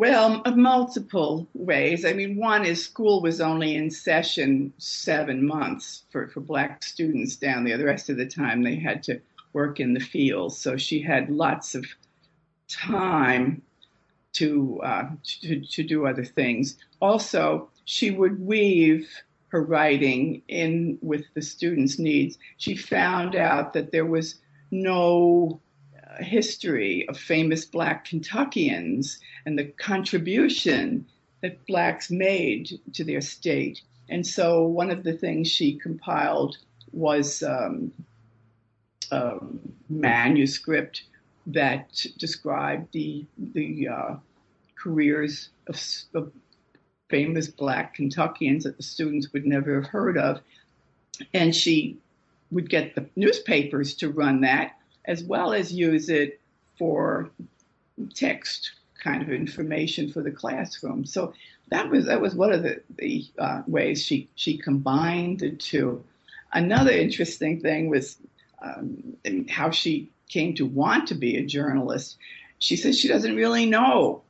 [0.00, 2.06] Well, multiple ways.
[2.06, 7.36] I mean, one is school was only in session seven months for, for black students
[7.36, 7.76] down there.
[7.76, 9.20] The rest of the time they had to
[9.52, 10.56] work in the fields.
[10.56, 11.84] So she had lots of
[12.66, 13.60] time
[14.32, 15.10] to, uh,
[15.42, 16.78] to, to do other things.
[17.02, 19.06] Also, she would weave
[19.48, 22.38] her writing in with the students' needs.
[22.56, 24.36] She found out that there was
[24.70, 25.60] no
[26.22, 31.06] history of famous black Kentuckians and the contribution
[31.42, 33.80] that blacks made to their state.
[34.08, 36.58] And so one of the things she compiled
[36.92, 37.92] was um,
[39.10, 39.38] a
[39.88, 41.04] manuscript
[41.46, 44.14] that described the the uh,
[44.76, 45.80] careers of,
[46.14, 46.32] of,
[47.08, 50.40] famous black Kentuckians that the students would never have heard of.
[51.34, 51.98] And she
[52.52, 56.40] would get the newspapers to run that as well as use it
[56.78, 57.30] for
[58.14, 61.04] text kind of information for the classroom.
[61.04, 61.32] So
[61.70, 66.04] that was that was one of the, the uh, ways she she combined the two.
[66.52, 68.16] Another interesting thing was
[68.60, 69.16] um,
[69.48, 72.16] how she came to want to be a journalist.
[72.58, 74.22] She says she doesn't really know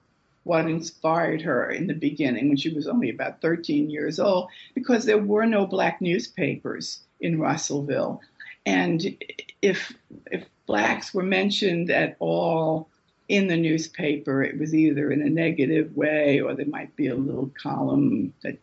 [0.44, 5.04] what inspired her in the beginning when she was only about 13 years old because
[5.04, 8.20] there were no black newspapers in Russellville.
[8.64, 9.16] And
[9.62, 9.92] if
[10.30, 12.88] if blacks were mentioned at all
[13.28, 17.14] in the newspaper, it was either in a negative way or there might be a
[17.14, 18.54] little column that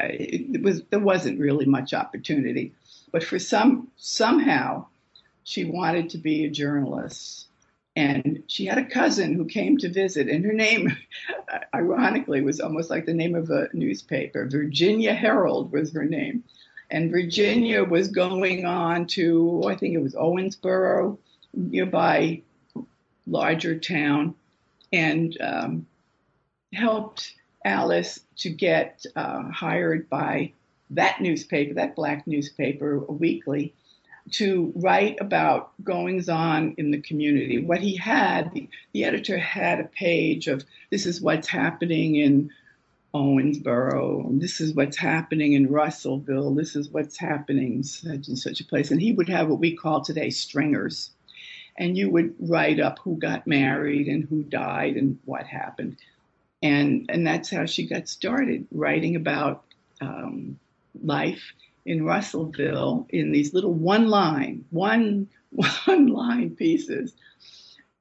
[0.00, 2.72] uh, it was there wasn't really much opportunity.
[3.12, 4.86] But for some somehow
[5.46, 7.46] she wanted to be a journalist.
[7.94, 10.94] And she had a cousin who came to visit, and her name,
[11.74, 14.46] ironically, was almost like the name of a newspaper.
[14.46, 16.44] Virginia Herald was her name.
[16.90, 21.18] And Virginia was going on to, I think it was Owensboro,
[21.52, 22.42] nearby
[23.26, 24.34] larger town,
[24.92, 25.86] and um,
[26.72, 30.52] helped Alice to get uh, hired by
[30.90, 33.74] that newspaper, that black newspaper, weekly,
[34.30, 37.58] to write about goings on in the community.
[37.58, 42.50] What he had, the, the editor had a page of this is what's happening in
[43.16, 44.40] Owensboro.
[44.40, 46.54] This is what's happening in Russellville.
[46.54, 48.90] This is what's happening such and such a place.
[48.90, 51.10] And he would have what we call today stringers.
[51.78, 55.96] and you would write up who got married and who died and what happened.
[56.62, 59.64] And, and that's how she got started writing about
[60.00, 60.58] um,
[61.02, 61.52] life
[61.84, 65.28] in Russellville in these little one line, one
[65.86, 67.14] one line pieces,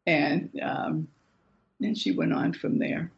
[0.07, 1.07] and um,
[1.79, 3.11] then she went on from there.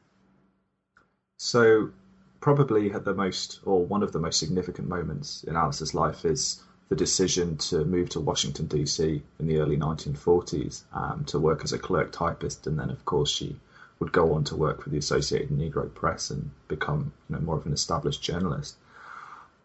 [1.38, 1.92] So,
[2.40, 6.96] probably the most, or one of the most significant moments in Alice's life is the
[6.96, 9.22] decision to move to Washington D.C.
[9.40, 13.30] in the early 1940s um, to work as a clerk typist, and then of course
[13.30, 13.56] she
[14.00, 17.58] would go on to work for the Associated Negro Press and become you know, more
[17.58, 18.76] of an established journalist.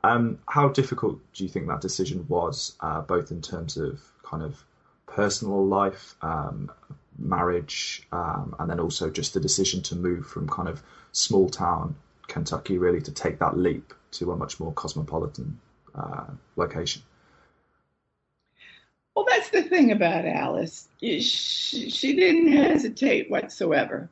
[0.05, 4.43] Um, how difficult do you think that decision was, uh, both in terms of kind
[4.43, 4.65] of
[5.07, 6.71] personal life, um,
[7.19, 11.95] marriage, um, and then also just the decision to move from kind of small town
[12.29, 15.59] Kentucky really to take that leap to a much more cosmopolitan
[15.95, 16.25] uh,
[16.57, 17.03] location?
[19.15, 20.89] Well, that's the thing about Alice.
[21.01, 24.09] She, she didn't hesitate whatsoever.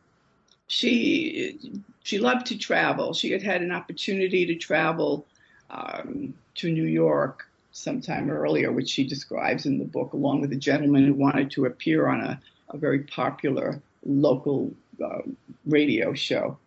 [0.67, 1.59] She
[2.03, 3.13] she loved to travel.
[3.15, 5.27] She had had an opportunity to travel
[5.71, 10.57] um, to New York sometime earlier, which she describes in the book, along with a
[10.57, 14.73] gentleman who wanted to appear on a, a very popular local
[15.05, 15.23] uh,
[15.67, 16.59] radio show.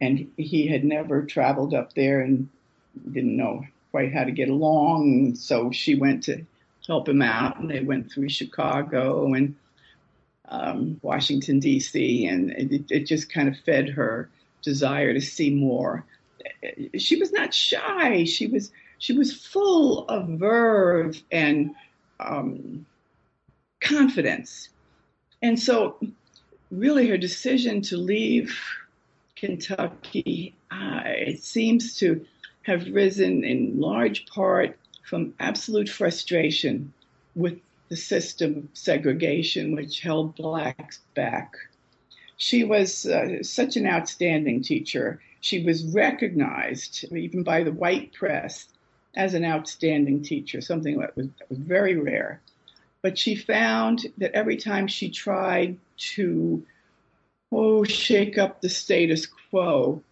[0.00, 2.48] And he had never traveled up there and
[3.12, 5.36] didn't know quite how to get along.
[5.36, 6.44] So she went to
[6.86, 9.56] help him out, and they went through Chicago and
[10.48, 14.28] um, Washington, D.C., and it, it just kind of fed her
[14.62, 16.04] desire to see more
[16.96, 18.24] she was not shy.
[18.24, 21.74] She was she was full of verve and
[22.20, 22.86] um,
[23.80, 24.70] confidence,
[25.46, 25.98] and so
[26.70, 28.58] really her decision to leave
[29.36, 32.24] Kentucky uh, it seems to
[32.62, 36.92] have risen in large part from absolute frustration
[37.34, 41.54] with the system of segregation which held blacks back.
[42.36, 48.66] She was uh, such an outstanding teacher she was recognized even by the white press
[49.14, 52.40] as an outstanding teacher, something that was, that was very rare.
[53.06, 55.78] But she found that every time she tried
[56.14, 56.66] to,
[57.52, 60.02] oh, shake up the status quo,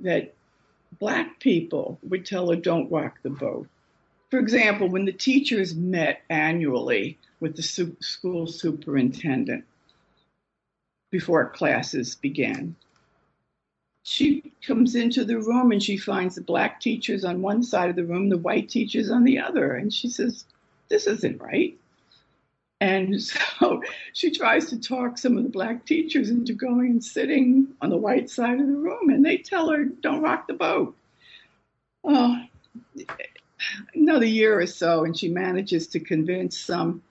[0.00, 0.34] that
[0.98, 3.68] black people would tell her, don't rock the boat.
[4.32, 9.64] For example, when the teachers met annually with the su- school superintendent
[11.12, 12.74] before classes began,
[14.02, 17.94] she comes into the room and she finds the black teachers on one side of
[17.94, 19.74] the room, the white teachers on the other.
[19.74, 20.46] And she says,
[20.88, 21.76] This isn't right.
[22.80, 27.68] And so she tries to talk some of the black teachers into going and sitting
[27.80, 29.10] on the white side of the room.
[29.10, 30.96] And they tell her, Don't rock the boat.
[32.02, 32.36] Oh,
[33.94, 37.02] another year or so, and she manages to convince some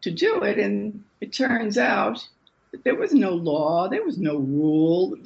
[0.00, 0.58] to do it.
[0.58, 2.26] And it turns out
[2.72, 5.16] that there was no law, there was no rule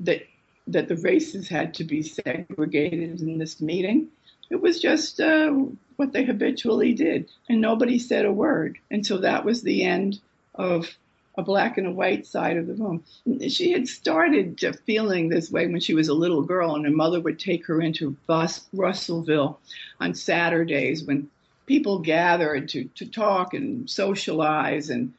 [0.00, 0.22] that
[0.68, 4.08] that the races had to be segregated in this meeting.
[4.50, 5.50] It was just uh,
[5.96, 8.78] what they habitually did, and nobody said a word.
[8.90, 10.20] And so that was the end
[10.54, 10.96] of
[11.38, 13.04] a black and a white side of the room.
[13.48, 17.20] She had started feeling this way when she was a little girl, and her mother
[17.20, 19.58] would take her into Bus- Russellville
[20.00, 21.30] on Saturdays when
[21.66, 25.12] people gathered to, to talk and socialize and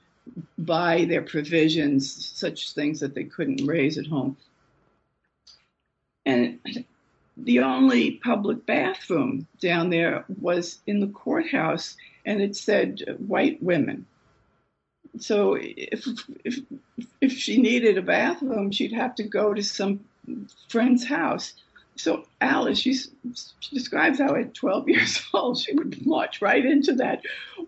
[0.57, 4.37] buy their provisions, such things that they couldn't raise at home.
[6.25, 6.59] And
[7.37, 11.95] the only public bathroom down there was in the courthouse,
[12.25, 14.05] and it said white women.
[15.19, 16.07] So if
[16.43, 16.59] if
[17.21, 20.03] if she needed a bathroom, she'd have to go to some
[20.69, 21.53] friend's house.
[21.95, 22.95] So Alice, she
[23.71, 27.21] describes how at 12 years old she would march right into that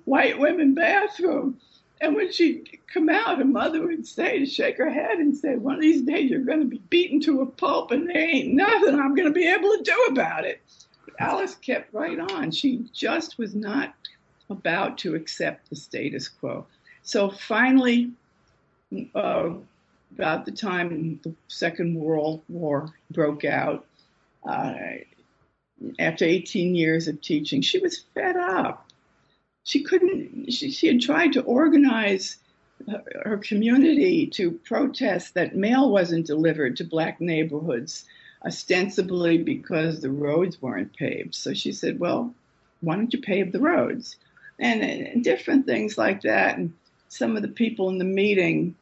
[0.06, 1.60] white women bathroom
[2.02, 5.76] and when she'd come out, her mother would say, shake her head and say, One
[5.76, 8.96] of these days you're going to be beaten to a pulp and there ain't nothing
[8.96, 10.62] I'm going to be able to do about it.
[11.06, 12.52] But Alice kept right on.
[12.52, 13.94] She just was not
[14.50, 16.66] about to accept the status quo.
[17.04, 18.12] So finally,
[19.14, 19.50] uh,
[20.14, 23.86] about the time the Second World War broke out,
[24.48, 24.74] uh,
[25.98, 28.89] after 18 years of teaching, she was fed up
[29.70, 32.38] she couldn't, she, she had tried to organize
[32.90, 38.06] her, her community to protest that mail wasn't delivered to black neighborhoods,
[38.44, 41.36] ostensibly because the roads weren't paved.
[41.36, 42.34] So she said, well,
[42.82, 44.16] why don't you pave the roads?
[44.58, 46.58] And, and different things like that.
[46.58, 46.74] And
[47.10, 48.74] some of the people in the meeting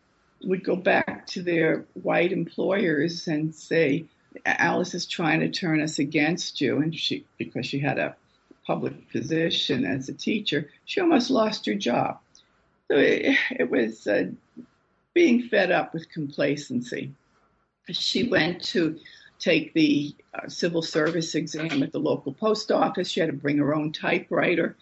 [0.44, 4.06] would go back to their white employers and say,
[4.46, 6.78] Alice is trying to turn us against you.
[6.78, 8.16] And she, because she had a
[8.68, 12.20] public position as a teacher, she almost lost her job.
[12.89, 14.26] So it, it was uh,
[15.13, 17.13] being fed up with complacency.
[17.89, 18.99] She went to
[19.39, 23.09] take the uh, civil service exam at the local post office.
[23.09, 24.76] She had to bring her own typewriter.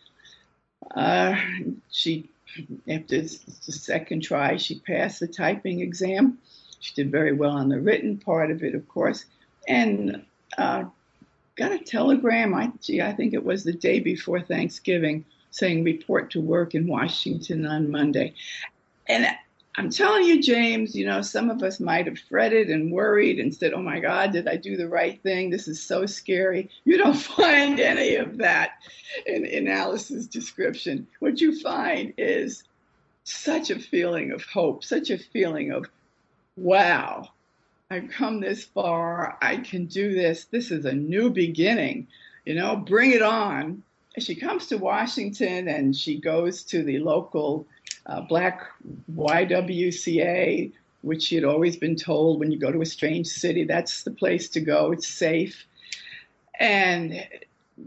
[0.95, 1.35] Uh,
[1.91, 2.29] she,
[2.89, 6.39] after the second try, she passed the typing exam.
[6.79, 9.25] She did very well on the written part of it, of course,
[9.67, 10.23] and
[10.57, 10.85] uh,
[11.55, 12.53] got a telegram.
[12.53, 16.87] I, gee, I think it was the day before Thanksgiving, saying report to work in
[16.87, 18.33] Washington on Monday.
[19.07, 19.27] And
[19.77, 23.53] I'm telling you, James, you know, some of us might have fretted and worried and
[23.53, 25.49] said, oh my God, did I do the right thing?
[25.49, 26.69] This is so scary.
[26.85, 28.81] You don't find any of that
[29.25, 31.07] in, in Alice's description.
[31.19, 32.63] What you find is
[33.25, 35.85] such a feeling of hope, such a feeling of,
[36.55, 37.29] wow,
[37.95, 39.37] I've come this far.
[39.41, 40.45] I can do this.
[40.51, 42.07] This is a new beginning.
[42.43, 43.83] You know, bring it on.
[44.19, 47.65] She comes to Washington and she goes to the local
[48.05, 48.69] uh, black
[49.13, 50.73] YWCA,
[51.03, 54.11] which she had always been told when you go to a strange city, that's the
[54.11, 54.91] place to go.
[54.91, 55.65] It's safe.
[56.59, 57.25] And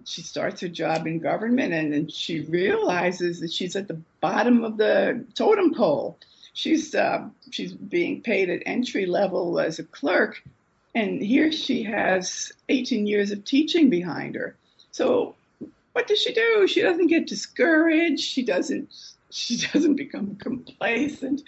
[0.07, 4.65] she starts her job in government and then she realizes that she's at the bottom
[4.65, 6.17] of the totem pole.
[6.59, 10.43] She's uh, she's being paid at entry level as a clerk,
[10.93, 14.57] and here she has 18 years of teaching behind her.
[14.91, 15.37] So
[15.93, 16.67] what does she do?
[16.67, 18.25] She doesn't get discouraged.
[18.25, 18.93] She doesn't
[19.31, 21.43] she doesn't become complacent.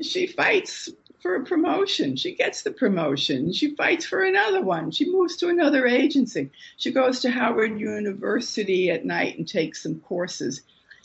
[0.00, 0.88] She fights
[1.20, 2.16] for a promotion.
[2.16, 3.52] She gets the promotion.
[3.52, 4.90] She fights for another one.
[4.90, 6.50] She moves to another agency.
[6.78, 10.62] She goes to Howard University at night and takes some courses.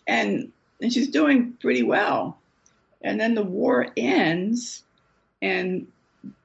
[0.07, 2.39] And, and she's doing pretty well.
[3.01, 4.83] And then the war ends
[5.41, 5.87] and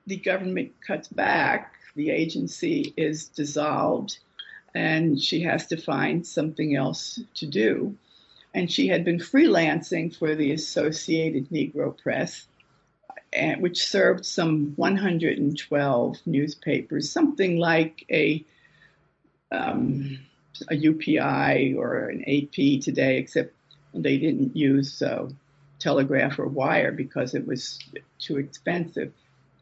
[0.06, 1.74] the government cuts back.
[1.94, 4.18] The agency is dissolved
[4.74, 7.96] and she has to find something else to do
[8.54, 12.46] and she had been freelancing for the Associated Negro Press,
[13.58, 18.44] which served some 112 newspapers, something like a
[19.50, 20.18] um,
[20.70, 23.54] a UPI or an AP today, except
[23.94, 25.28] they didn't use uh,
[25.82, 27.78] telegraph or wire because it was
[28.18, 29.12] too expensive.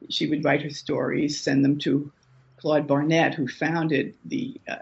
[0.08, 2.10] She would write her stories, send them to
[2.58, 4.76] Claude Barnett, who founded the uh,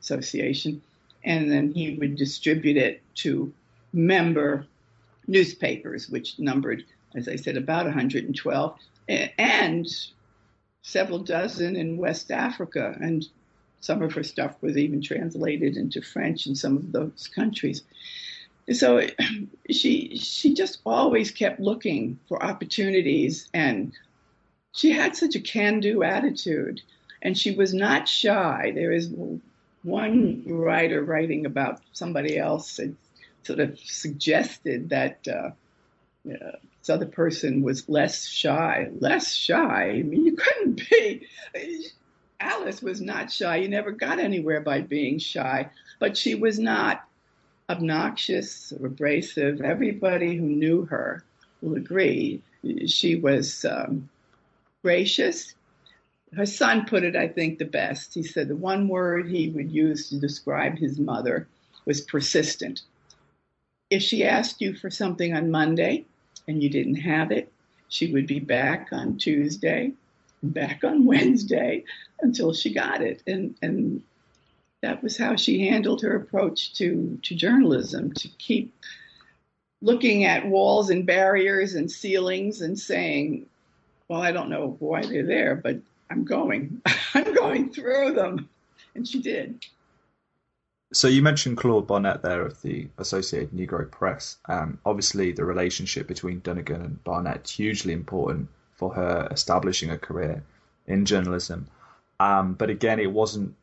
[0.00, 0.80] association,
[1.24, 3.52] and then he would distribute it to
[3.92, 4.66] member
[5.26, 6.84] newspapers, which numbered,
[7.14, 8.78] as I said, about 112,
[9.08, 9.86] and
[10.82, 12.96] several dozen in West Africa.
[13.00, 13.26] And
[13.80, 17.82] some of her stuff was even translated into French in some of those countries.
[18.72, 19.06] So
[19.70, 23.92] she she just always kept looking for opportunities, and
[24.72, 26.80] she had such a can-do attitude,
[27.22, 28.72] and she was not shy.
[28.74, 29.12] There is
[29.82, 32.94] one writer writing about somebody else that
[33.42, 35.50] sort of suggested that uh,
[36.30, 38.88] uh, this other person was less shy.
[38.98, 39.90] Less shy?
[39.90, 41.26] I mean, you couldn't be.
[42.40, 43.56] Alice was not shy.
[43.56, 47.04] You never got anywhere by being shy, but she was not
[47.68, 49.60] obnoxious or abrasive.
[49.60, 51.24] Everybody who knew her
[51.60, 52.42] will agree
[52.86, 54.08] she was um,
[54.82, 55.54] gracious.
[56.34, 58.14] Her son put it, I think, the best.
[58.14, 61.46] He said the one word he would use to describe his mother
[61.84, 62.82] was persistent.
[63.90, 66.06] If she asked you for something on Monday
[66.48, 67.52] and you didn't have it,
[67.88, 69.92] she would be back on Tuesday,
[70.42, 71.84] back on Wednesday
[72.20, 73.22] until she got it.
[73.26, 74.02] And, and
[74.84, 78.74] that was how she handled her approach to, to journalism to keep
[79.80, 83.46] looking at walls and barriers and ceilings and saying,
[84.08, 85.78] well, I don't know why they're there, but
[86.10, 86.82] I'm going.
[87.14, 88.50] I'm going through them.
[88.94, 89.64] And she did.
[90.92, 94.36] So you mentioned Claude Barnett there of the Associated Negro Press.
[94.46, 100.44] Um, obviously, the relationship between Dunnigan and Barnett hugely important for her establishing a career
[100.86, 101.68] in journalism.
[102.20, 103.54] Um, but again, it wasn't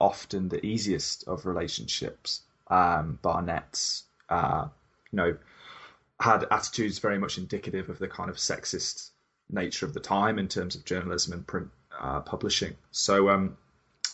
[0.00, 2.42] often the easiest of relationships.
[2.68, 4.68] Um, Barnett's, uh,
[5.10, 5.36] you know,
[6.20, 9.10] had attitudes very much indicative of the kind of sexist
[9.50, 11.68] nature of the time in terms of journalism and print
[11.98, 12.74] uh, publishing.
[12.90, 13.56] So, um,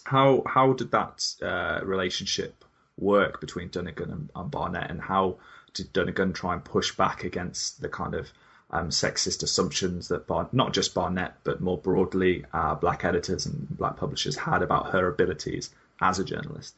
[0.05, 2.65] how how did that uh, relationship
[2.99, 5.37] work between Dunnigan and, and, Barnett, and how
[5.73, 8.33] did Dunnigan try and push back against the kind of
[8.73, 13.69] um, sexist assumptions that Bar- not just Barnett but more broadly uh, black editors and
[13.71, 16.75] black publishers had about her abilities as a journalist?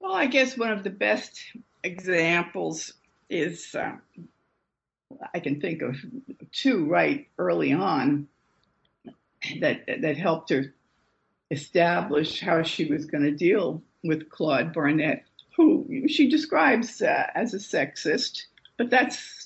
[0.00, 1.40] Well, I guess one of the best
[1.82, 2.92] examples
[3.28, 3.96] is uh,
[5.32, 5.96] I can think of
[6.52, 8.28] two right early on
[9.60, 10.74] that that helped her
[11.50, 15.24] establish how she was going to deal with Claude Barnett,
[15.56, 18.42] who she describes uh, as a sexist,
[18.76, 19.43] But that's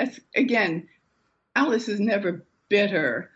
[0.00, 0.88] that's again,
[1.54, 3.30] Alice is never bitter.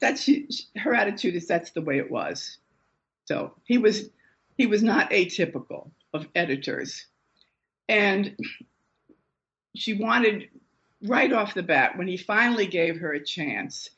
[0.00, 0.28] That's
[0.76, 2.58] her attitude is that's the way it was.
[3.24, 4.10] So he was
[4.56, 7.06] he was not atypical of editors,
[7.88, 8.36] and
[9.74, 10.48] she wanted
[11.02, 13.90] right off the bat when he finally gave her a chance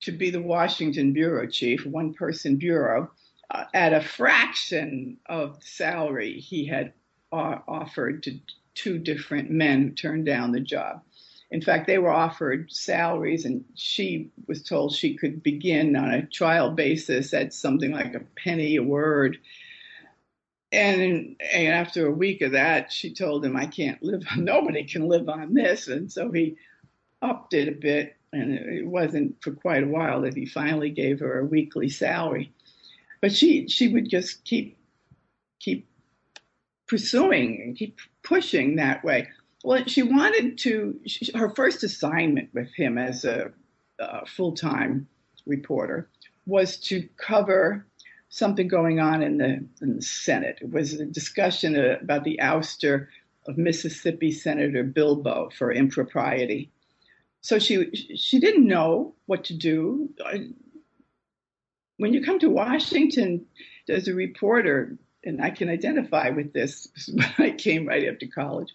[0.00, 3.10] to be the Washington bureau chief, one person bureau,
[3.50, 6.92] uh, at a fraction of the salary he had
[7.32, 8.38] uh, offered to
[8.74, 11.02] two different men who turned down the job.
[11.50, 16.26] In fact, they were offered salaries, and she was told she could begin on a
[16.26, 19.38] trial basis at something like a penny a word.
[20.72, 25.06] And, and after a week of that, she told him, I can't live, nobody can
[25.06, 25.86] live on this.
[25.86, 26.56] And so he
[27.22, 28.16] upped it a bit.
[28.32, 32.52] And it wasn't for quite a while that he finally gave her a weekly salary.
[33.20, 34.76] But she, she would just keep,
[35.60, 35.86] keep
[36.88, 39.28] pursuing and keep pushing that way.
[39.62, 43.52] Well, she wanted to, she, her first assignment with him as a,
[43.98, 45.06] a full time
[45.46, 46.08] reporter
[46.46, 47.86] was to cover
[48.28, 50.58] something going on in the, in the Senate.
[50.60, 53.06] It was a discussion about the ouster
[53.46, 56.70] of Mississippi Senator Bilbo for impropriety.
[57.42, 60.08] So she she didn't know what to do.
[61.98, 63.44] When you come to Washington
[63.88, 66.88] as a reporter, and I can identify with this
[67.38, 68.72] I came right after college,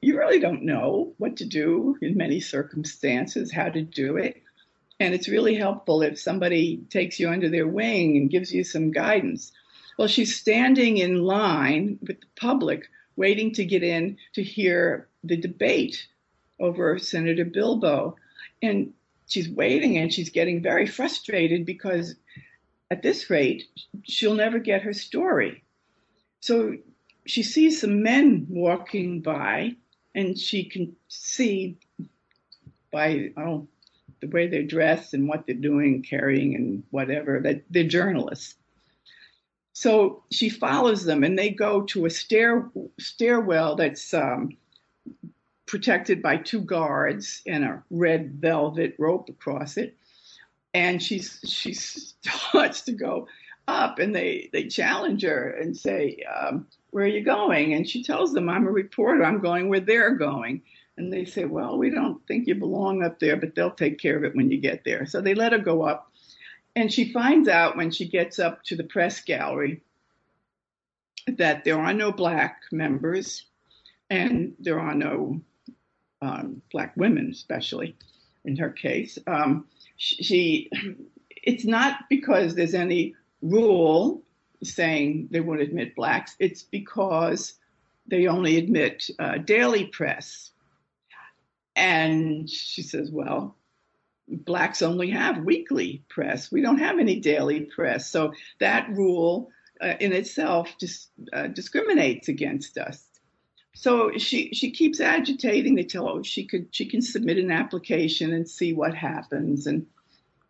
[0.00, 4.42] you really don't know what to do in many circumstances, how to do it.
[5.00, 8.90] And it's really helpful if somebody takes you under their wing and gives you some
[8.90, 9.52] guidance.
[9.98, 15.36] Well, she's standing in line with the public, waiting to get in to hear the
[15.36, 16.06] debate
[16.60, 18.16] over Senator Bilbo.
[18.62, 18.92] And
[19.26, 22.14] she's waiting and she's getting very frustrated because
[22.90, 23.64] at this rate,
[24.04, 25.62] she'll never get her story.
[26.40, 26.76] So
[27.26, 29.76] she sees some men walking by
[30.14, 31.78] and she can see
[32.90, 33.68] by oh,
[34.20, 38.56] the way they're dressed and what they're doing, carrying, and whatever that they're journalists.
[39.72, 42.68] So she follows them, and they go to a stair
[42.98, 44.56] stairwell that's um,
[45.66, 49.96] protected by two guards and a red velvet rope across it.
[50.74, 53.28] And she's she starts to go
[53.68, 58.02] up, and they they challenge her and say, um, "Where are you going?" And she
[58.02, 59.24] tells them, "I'm a reporter.
[59.24, 60.62] I'm going where they're going."
[60.98, 64.16] And they say, Well, we don't think you belong up there, but they'll take care
[64.16, 65.06] of it when you get there.
[65.06, 66.12] So they let her go up.
[66.74, 69.80] And she finds out when she gets up to the press gallery
[71.28, 73.46] that there are no black members
[74.10, 75.40] and there are no
[76.20, 77.96] um, black women, especially
[78.44, 79.18] in her case.
[79.26, 79.66] Um,
[79.96, 80.68] she,
[81.30, 84.22] it's not because there's any rule
[84.62, 87.54] saying they won't admit blacks, it's because
[88.06, 90.50] they only admit uh, daily press
[91.78, 93.56] and she says, Well,
[94.26, 96.50] blacks only have weekly press.
[96.50, 98.10] We don't have any daily press.
[98.10, 103.04] So that rule uh, in itself just uh, discriminates against us.
[103.74, 105.76] So she she keeps agitating.
[105.76, 109.68] They tell her she could she can submit an application and see what happens.
[109.68, 109.86] And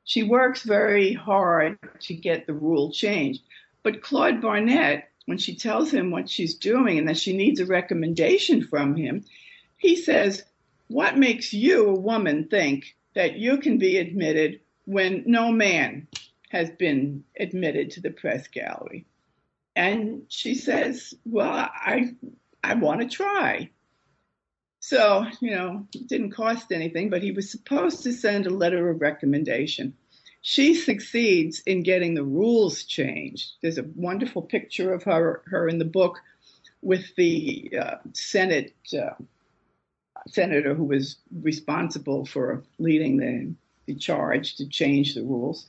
[0.09, 3.43] she works very hard to get the rule changed.
[3.83, 7.67] But Claude Barnett, when she tells him what she's doing and that she needs a
[7.67, 9.27] recommendation from him,
[9.77, 10.43] he says,
[10.87, 16.09] what makes you, a woman, think that you can be admitted when no man
[16.49, 19.05] has been admitted to the press gallery?
[19.77, 22.15] And she says, Well, I,
[22.65, 23.69] I want to try.
[24.81, 28.89] So, you know, it didn't cost anything, but he was supposed to send a letter
[28.89, 29.95] of recommendation.
[30.41, 33.53] She succeeds in getting the rules changed.
[33.61, 36.21] There's a wonderful picture of her, her in the book
[36.81, 39.15] with the uh, Senate uh,
[40.29, 43.53] senator who was responsible for leading the,
[43.87, 45.67] the charge to change the rules.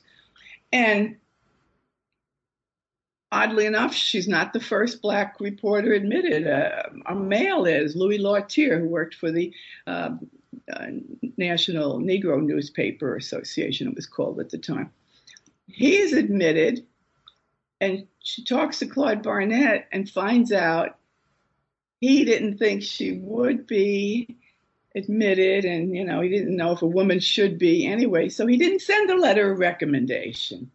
[0.72, 1.16] And
[3.32, 6.46] oddly enough, she's not the first black reporter admitted.
[6.46, 9.52] Uh, a male is Louis Lautier, who worked for the
[9.86, 10.10] uh,
[10.72, 10.86] uh,
[11.36, 14.90] National Negro Newspaper Association, it was called at the time.
[15.66, 16.86] He's admitted,
[17.80, 20.96] and she talks to Claude Barnett and finds out
[22.00, 24.36] he didn't think she would be
[24.96, 28.56] admitted and you know he didn't know if a woman should be anyway so he
[28.56, 30.68] didn't send a letter of recommendation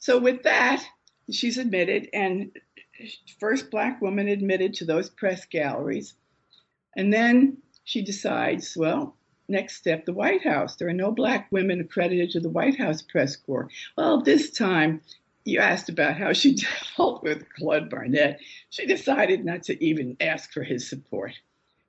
[0.00, 0.84] so with that
[1.30, 2.50] she's admitted and
[3.38, 6.14] first black woman admitted to those press galleries.
[6.96, 9.16] And then she decides well
[9.48, 10.76] next step the white house.
[10.76, 13.68] There are no black women accredited to the white house press corps.
[13.96, 15.00] Well this time
[15.44, 16.56] you asked about how she
[16.96, 18.40] dealt with claude barnett.
[18.70, 21.32] She decided not to even ask for his support.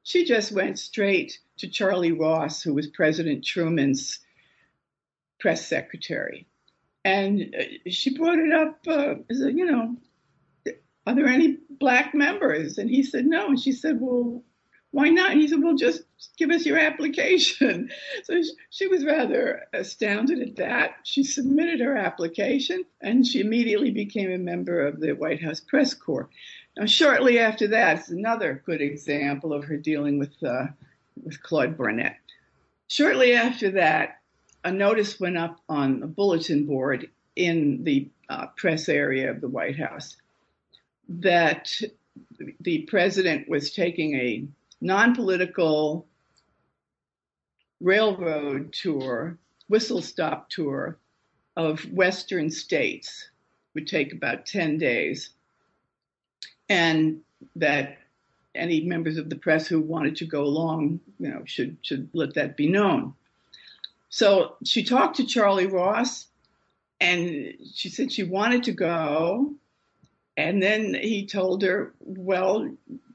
[0.03, 4.19] She just went straight to Charlie Ross, who was President Truman's
[5.39, 6.47] press secretary.
[7.09, 7.55] And
[7.87, 9.95] she brought it up, uh, said, you know,
[11.07, 12.77] are there any black members?
[12.77, 13.47] And he said, no.
[13.47, 14.43] And she said, well,
[14.91, 15.31] why not?
[15.31, 16.03] And he said, well, just
[16.37, 17.89] give us your application.
[18.23, 20.97] So she was rather astounded at that.
[21.03, 25.95] She submitted her application and she immediately became a member of the White House Press
[25.95, 26.29] Corps.
[26.77, 30.67] Now, shortly after that, it's another good example of her dealing with, uh,
[31.23, 32.17] with Claude Barnett.
[32.87, 34.18] Shortly after that,
[34.63, 39.47] a notice went up on a bulletin board in the uh, press area of the
[39.47, 40.17] White House
[41.07, 41.81] that
[42.61, 44.45] the president was taking a
[44.81, 46.05] non political
[47.81, 49.37] railroad tour,
[49.67, 50.97] whistle stop tour
[51.55, 53.29] of Western states,
[53.73, 55.31] would take about 10 days,
[56.67, 57.21] and
[57.55, 57.97] that
[58.55, 62.33] any members of the press who wanted to go along, you know, should should let
[62.33, 63.13] that be known.
[64.09, 66.27] So she talked to Charlie Ross,
[66.99, 69.53] and she said she wanted to go,
[70.35, 72.69] and then he told her, "Well,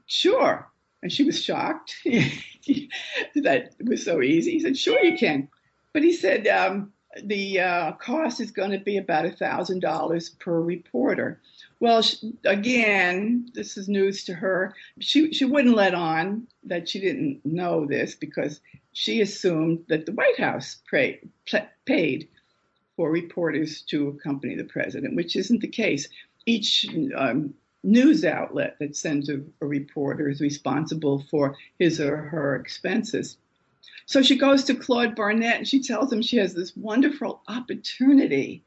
[0.05, 0.69] sure."
[1.05, 4.53] And she was shocked that it was so easy.
[4.53, 5.49] He said, Sure, you can.
[5.93, 6.93] But he said, um,
[7.23, 11.39] The uh, cost is going to be about $1,000 per reporter.
[11.79, 14.73] Well, she, again, this is news to her.
[14.99, 18.59] She, she wouldn't let on that she didn't know this because
[18.91, 21.21] she assumed that the White House pray,
[21.85, 22.27] paid
[22.95, 26.07] for reporters to accompany the president, which isn't the case.
[26.45, 27.53] Each um,
[27.83, 33.37] news outlet that sends a, a reporter is responsible for his or her expenses.
[34.05, 38.63] So she goes to Claude Barnett and she tells him she has this wonderful opportunity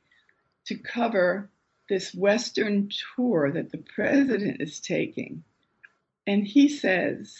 [0.66, 1.48] to cover
[1.88, 5.44] this Western tour that the president is taking.
[6.26, 7.34] And he says,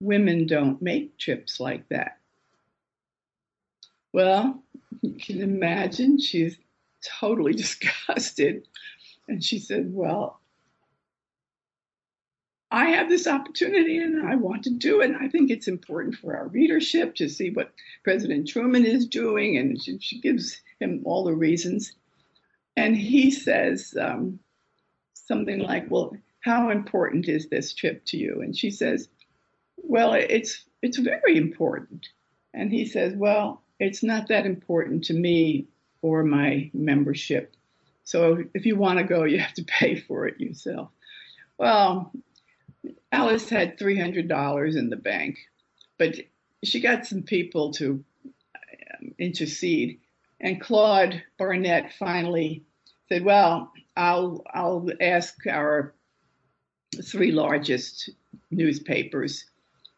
[0.00, 2.18] Women don't make trips like that.
[4.12, 4.62] Well,
[5.02, 6.56] you can imagine she's
[7.20, 8.66] totally disgusted.
[9.28, 10.40] And she said, Well,
[12.74, 15.10] I have this opportunity and I want to do it.
[15.10, 17.70] And I think it's important for our readership to see what
[18.02, 19.56] President Truman is doing.
[19.56, 21.92] And she, she gives him all the reasons.
[22.76, 24.40] And he says um,
[25.12, 28.40] something like, Well, how important is this trip to you?
[28.40, 29.08] And she says,
[29.76, 32.08] Well, it's, it's very important.
[32.54, 35.68] And he says, Well, it's not that important to me
[36.02, 37.54] or my membership.
[38.02, 40.90] So if you want to go, you have to pay for it yourself.
[41.56, 42.10] Well,
[43.12, 45.38] Alice had $300 in the bank,
[45.98, 46.16] but
[46.62, 50.00] she got some people to um, intercede.
[50.40, 52.64] And Claude Barnett finally
[53.08, 55.94] said, "Well, I'll I'll ask our
[57.02, 58.10] three largest
[58.50, 59.44] newspapers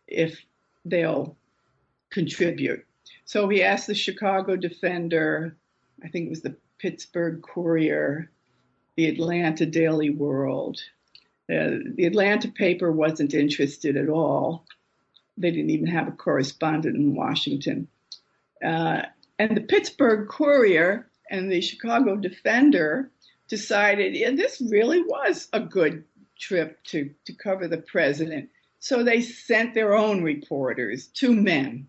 [0.06, 0.40] if
[0.84, 1.36] they'll
[2.10, 2.84] contribute."
[3.24, 5.56] So he asked the Chicago Defender,
[6.04, 8.30] I think it was the Pittsburgh Courier,
[8.96, 10.80] the Atlanta Daily World,
[11.48, 14.64] uh, the Atlanta paper wasn't interested at all.
[15.36, 17.88] They didn't even have a correspondent in Washington.
[18.64, 19.02] Uh,
[19.38, 23.10] and the Pittsburgh Courier and the Chicago Defender
[23.48, 26.04] decided yeah, this really was a good
[26.38, 28.48] trip to, to cover the president.
[28.80, 31.88] So they sent their own reporters, two men.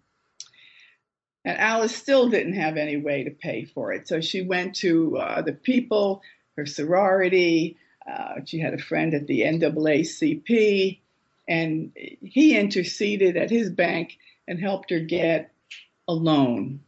[1.46, 4.08] And Alice still didn't have any way to pay for it.
[4.08, 6.22] So she went to uh, the people,
[6.58, 7.78] her sorority,
[8.08, 11.00] uh, she had a friend at the NAACP,
[11.48, 15.52] and he interceded at his bank and helped her get
[16.08, 16.82] a loan.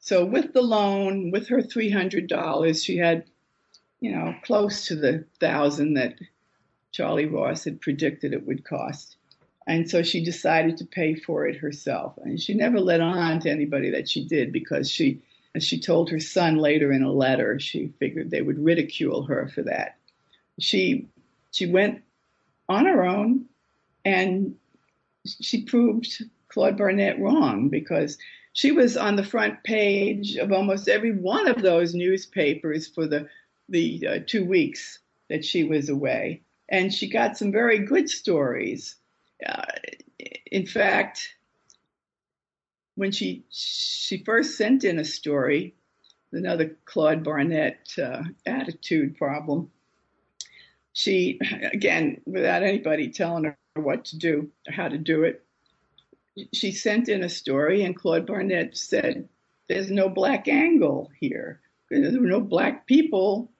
[0.00, 3.24] So with the loan, with her $300, she had,
[4.00, 6.14] you know, close to the thousand that
[6.90, 9.16] Charlie Ross had predicted it would cost.
[9.66, 12.18] And so she decided to pay for it herself.
[12.24, 15.20] And she never let on to anybody that she did because she,
[15.54, 19.48] as she told her son later in a letter, she figured they would ridicule her
[19.48, 19.99] for that
[20.58, 21.08] she
[21.52, 22.02] she went
[22.68, 23.46] on her own
[24.04, 24.56] and
[25.26, 28.18] she proved Claude Barnett wrong because
[28.52, 33.28] she was on the front page of almost every one of those newspapers for the
[33.68, 34.98] the uh, two weeks
[35.28, 38.96] that she was away, and she got some very good stories.
[39.46, 39.62] Uh,
[40.50, 41.36] in fact,
[42.96, 45.76] when she she first sent in a story,
[46.32, 49.70] another Claude Barnett uh, attitude problem
[50.92, 51.38] she,
[51.72, 55.44] again, without anybody telling her what to do or how to do it,
[56.52, 59.28] she sent in a story, and Claude Barnett said,
[59.68, 61.60] There's no black angle here.
[61.90, 63.50] There were no black people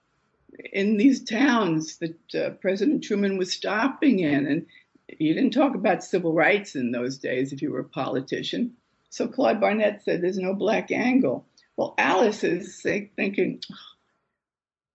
[0.73, 4.47] in these towns that uh, President Truman was stopping in.
[4.47, 4.67] And
[5.19, 8.75] you didn't talk about civil rights in those days if you were a politician.
[9.11, 11.47] So Claude Barnett said, There's no black angle.
[11.77, 13.63] Well, Alice is thinking,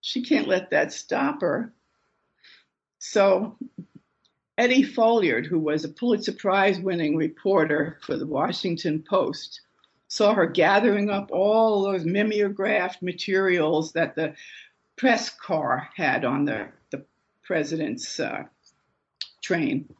[0.02, 1.74] she can't let that stop her.
[3.08, 3.56] So
[4.58, 9.62] Eddie Folliard, who was a Pulitzer Prize winning reporter for the Washington Post,
[10.08, 14.34] saw her gathering up all those mimeographed materials that the
[14.95, 17.06] press car had on the, the
[17.43, 18.45] president's uh,
[19.39, 19.93] train.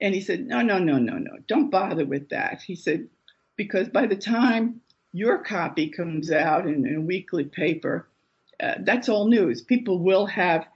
[0.00, 2.62] And he said, No, no, no, no, no, don't bother with that.
[2.62, 3.08] He said,
[3.56, 4.82] Because by the time
[5.12, 8.08] your copy comes out in, in a weekly paper,
[8.60, 9.62] uh, that's all news.
[9.62, 10.68] People will have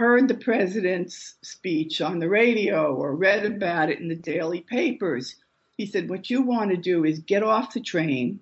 [0.00, 5.36] heard the president's speech on the radio or read about it in the daily papers.
[5.76, 8.40] He said, What you want to do is get off the train,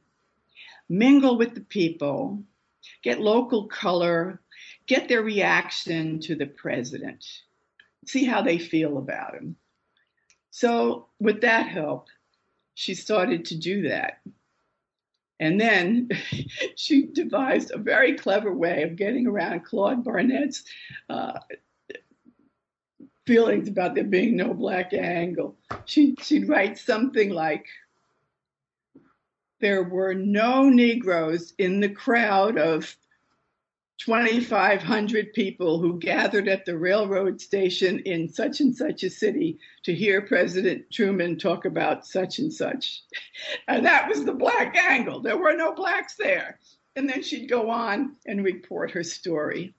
[0.89, 2.45] mingle with the people,
[3.03, 4.41] get local color,
[4.87, 7.27] get their reaction to the president,
[8.07, 9.57] see how they feel about him.
[10.53, 12.07] So, with that help,
[12.75, 14.21] she started to do that.
[15.41, 16.09] And then
[16.77, 20.65] she devised a very clever way of getting around Claude Barnett's
[21.09, 21.39] uh,
[23.27, 25.57] feelings about there being no black angle.
[25.85, 27.67] She, she'd write something like,
[29.61, 32.97] there were no Negroes in the crowd of
[33.99, 39.93] 2,500 people who gathered at the railroad station in such and such a city to
[39.93, 43.03] hear President Truman talk about such and such.
[43.67, 45.21] And that was the black angle.
[45.21, 46.61] There were no blacks there.
[46.95, 49.75] And then she'd go on and report her story.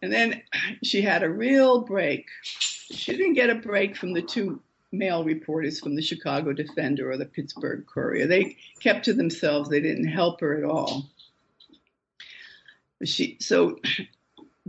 [0.00, 0.42] And then
[0.84, 2.26] she had a real break.
[2.42, 4.60] She didn't get a break from the two
[4.92, 8.28] male reporters from the Chicago Defender or the Pittsburgh Courier.
[8.28, 11.10] They kept to themselves, they didn't help her at all
[13.08, 13.78] she so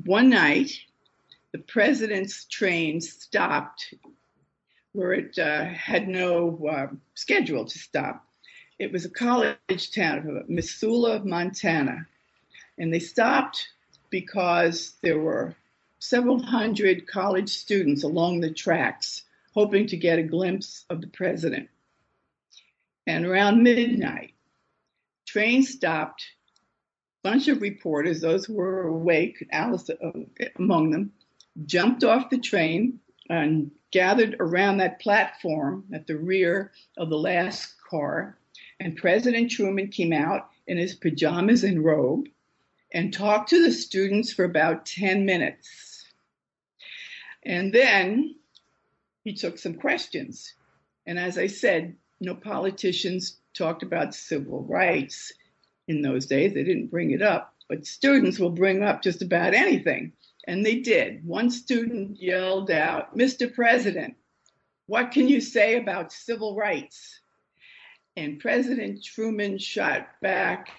[0.03, 0.71] one night
[1.51, 3.93] the president's train stopped
[4.95, 8.25] where it uh, had no uh, schedule to stop.
[8.79, 12.07] It was a college town Missoula, Montana,
[12.77, 13.67] and they stopped
[14.09, 15.55] because there were
[15.99, 19.23] several hundred college students along the tracks
[19.53, 21.69] hoping to get a glimpse of the president.
[23.07, 24.33] And around midnight,
[25.25, 26.25] train stopped
[27.25, 30.11] bunch of reporters, those who were awake, Alice uh,
[30.59, 31.11] among them,
[31.65, 32.99] jumped off the train
[33.31, 38.37] and gathered around that platform at the rear of the last car.
[38.79, 42.27] And President Truman came out in his pajamas and robe
[42.93, 46.05] and talked to the students for about 10 minutes.
[47.43, 48.35] And then
[49.23, 50.53] he took some questions.
[51.07, 55.33] And as I said, no politicians talked about civil rights
[55.87, 56.53] in those days.
[56.53, 60.13] They didn't bring it up, but students will bring up just about anything.
[60.47, 61.25] And they did.
[61.25, 63.51] One student yelled out, Mr.
[63.51, 64.15] President,
[64.87, 67.19] what can you say about civil rights?
[68.15, 70.69] And President Truman shot back,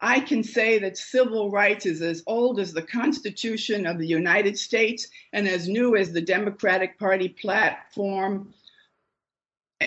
[0.00, 4.58] I can say that civil rights is as old as the Constitution of the United
[4.58, 8.52] States and as new as the Democratic Party platform.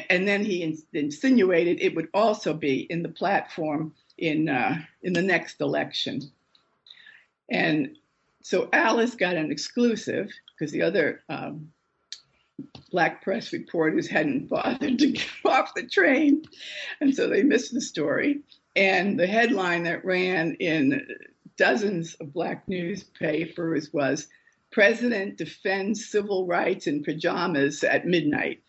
[0.10, 5.22] And then he insinuated it would also be in the platform in uh, in the
[5.22, 6.22] next election.
[7.50, 7.98] And
[8.42, 11.72] so Alice got an exclusive because the other um,
[12.92, 16.44] black press reporters hadn't bothered to get off the train,
[17.02, 18.42] and so they missed the story.
[18.76, 21.08] And the headline that ran in
[21.58, 24.28] dozens of black newspapers was
[24.72, 28.62] President defends civil rights in pajamas at midnight.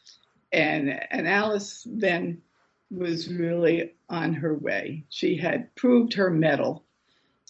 [0.53, 2.43] And, and Alice then
[2.91, 5.05] was really on her way.
[5.09, 6.85] She had proved her mettle,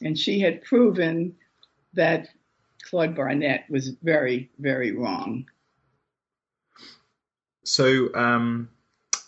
[0.03, 1.37] and she had proven
[1.95, 2.28] that
[2.82, 5.47] Claude Barnett was very, very wrong.
[7.64, 8.70] So, um,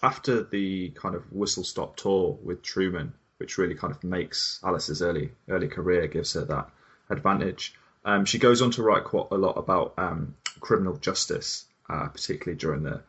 [0.03, 5.03] after the kind of whistle stop tour with Truman, which really kind of makes Alice's
[5.03, 6.71] early early career, gives her that
[7.11, 7.75] advantage.
[8.05, 12.57] Um, she goes on to write quite a lot about um, criminal justice, uh, particularly
[12.57, 13.03] during the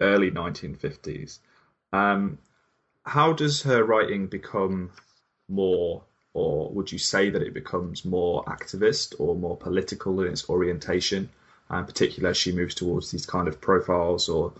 [0.00, 1.38] early 1950s.
[1.92, 2.38] Um,
[3.04, 4.90] how does her writing become
[5.48, 6.02] more,
[6.34, 11.30] or would you say that it becomes more activist or more political in its orientation,
[11.68, 14.52] and particularly as she moves towards these kind of profiles or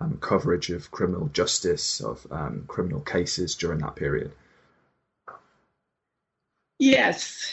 [0.00, 4.32] um, coverage of criminal justice, of um, criminal cases during that period?
[6.78, 7.52] Yes,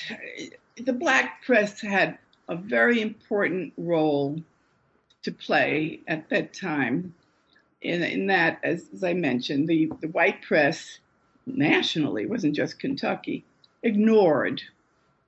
[0.76, 2.18] the black press had
[2.50, 4.42] a very important role
[5.24, 7.14] to play at that time
[7.82, 11.00] in, in that, as, as I mentioned, the, the white press
[11.46, 13.44] nationally, wasn't just Kentucky,
[13.84, 14.62] ignored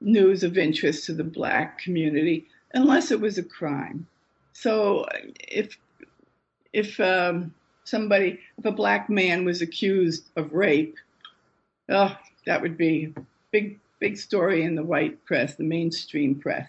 [0.01, 4.05] news of interest to the black community unless it was a crime.
[4.53, 5.05] So
[5.47, 5.77] if
[6.73, 10.97] if um, somebody, if a black man was accused of rape,
[11.89, 13.13] oh, that would be
[13.51, 16.67] big, big story in the white press, the mainstream press.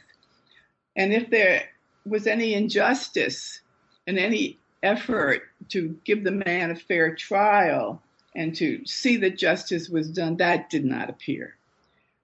[0.97, 1.65] And if there
[2.05, 3.61] was any injustice
[4.07, 8.01] and any effort to give the man a fair trial
[8.37, 11.55] and to see that justice was done, that did not appear.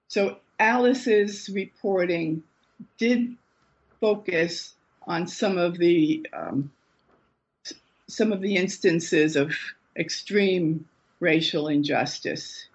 [0.09, 2.43] So Alice's reporting
[2.99, 3.37] did
[4.01, 4.75] focus
[5.07, 6.71] on some of the um,
[8.09, 9.55] some of the instances of
[9.97, 10.87] extreme
[11.21, 12.67] racial injustice,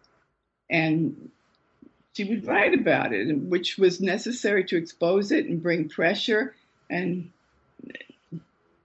[0.70, 1.30] and
[2.14, 6.56] she would write about it, which was necessary to expose it and bring pressure.
[6.90, 7.32] And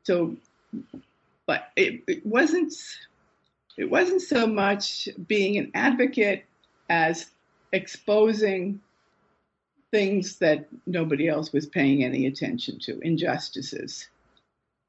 [0.03, 0.37] so,
[1.47, 2.73] but it, it wasn't
[3.77, 6.45] it wasn't so much being an advocate
[6.89, 7.27] as
[7.73, 8.81] exposing
[9.91, 14.09] things that nobody else was paying any attention to, injustices.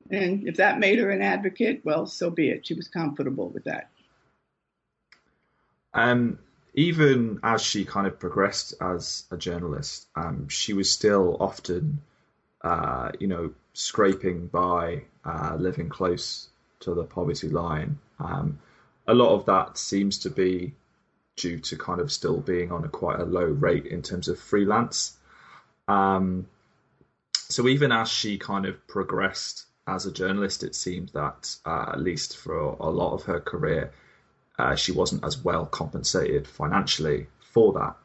[0.10, 2.66] And if that made her an advocate, well, so be it.
[2.66, 3.90] She was comfortable with that.
[5.94, 6.40] Um,
[6.74, 12.02] even as she kind of progressed as a journalist, um, she was still often,
[12.62, 16.50] uh, you know, scraping by, uh, living close
[16.82, 18.00] to the poverty line.
[18.20, 18.60] Um,
[19.08, 20.74] a lot of that seems to be
[21.36, 24.40] due to kind of still being on a quite a low rate in terms of
[24.40, 25.18] freelance.
[25.88, 26.48] Um,
[27.34, 32.00] so even as she kind of progressed as a journalist, it seemed that uh, at
[32.00, 33.92] least for a lot of her career,
[34.60, 37.96] uh, she wasn't as well compensated financially for that.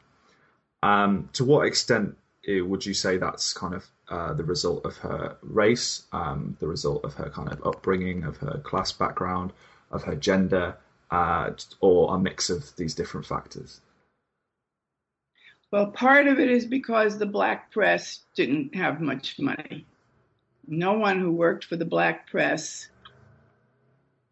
[0.83, 4.97] Um, to what extent eh, would you say that's kind of uh, the result of
[4.99, 9.53] her race, um, the result of her kind of upbringing, of her class background,
[9.91, 10.77] of her gender,
[11.11, 11.51] uh,
[11.81, 13.81] or a mix of these different factors?
[15.71, 19.87] Well, part of it is because the black press didn't have much money.
[20.67, 22.89] No one who worked for the black press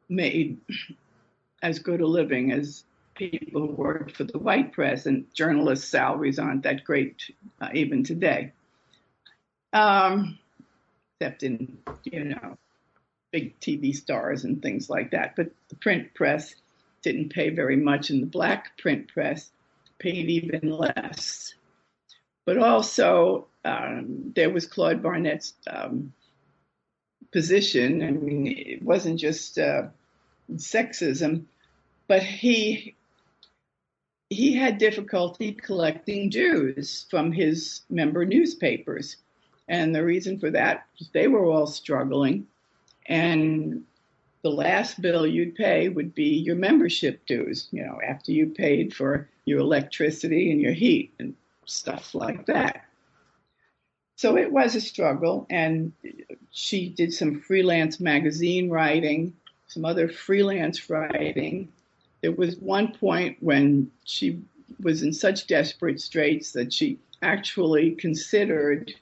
[0.08, 0.58] made
[1.62, 6.38] as good a living as people who worked for the white press, and journalists' salaries
[6.38, 8.52] aren't that great uh, even today.
[9.74, 10.38] Um,
[11.20, 12.56] except in, you know,
[13.32, 15.34] big TV stars and things like that.
[15.36, 16.54] But the print press
[17.02, 19.50] didn't pay very much, and the black print press
[19.98, 21.54] paid even less.
[22.46, 26.12] But also, um, there was Claude Barnett's um,
[27.32, 28.02] position.
[28.02, 29.88] I mean, it wasn't just uh,
[30.52, 31.46] sexism,
[32.06, 32.94] but he
[34.30, 39.16] he had difficulty collecting dues from his member newspapers.
[39.68, 42.46] And the reason for that they were all struggling.
[43.06, 43.84] And
[44.42, 48.94] the last bill you'd pay would be your membership dues, you know, after you paid
[48.94, 51.34] for your electricity and your heat and
[51.64, 52.84] stuff like that.
[54.16, 55.92] So it was a struggle, and
[56.52, 59.34] she did some freelance magazine writing,
[59.66, 61.72] some other freelance writing.
[62.20, 64.40] There was one point when she
[64.80, 68.94] was in such desperate straits that she actually considered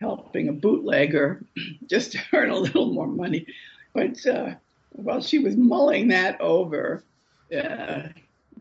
[0.00, 1.42] helping a bootlegger
[1.86, 3.46] just to earn a little more money.
[3.92, 4.54] But uh,
[4.90, 7.02] while she was mulling that over,
[7.56, 8.08] uh,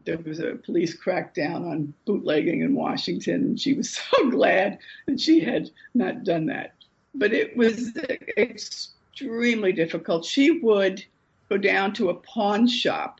[0.05, 5.19] there was a police crackdown on bootlegging in Washington, and she was so glad that
[5.19, 6.73] she had not done that.
[7.13, 7.97] But it was
[8.37, 10.25] extremely difficult.
[10.25, 11.03] She would
[11.49, 13.19] go down to a pawn shop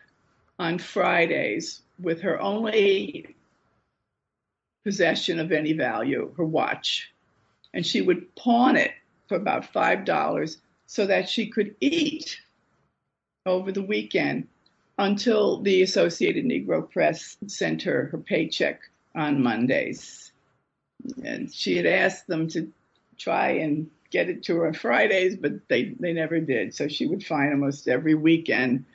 [0.60, 3.36] on Fridays with her only
[4.84, 7.12] possession of any value, her watch,
[7.74, 8.92] and she would pawn it
[9.28, 12.40] for about $5 so that she could eat
[13.46, 14.48] over the weekend
[14.98, 18.82] until the Associated Negro Press sent her her paycheck
[19.16, 20.32] on Mondays.
[21.24, 22.72] And she had asked them to
[23.18, 26.74] try and get it to her on Fridays, but they, they never did.
[26.74, 28.86] So she would find almost every weekend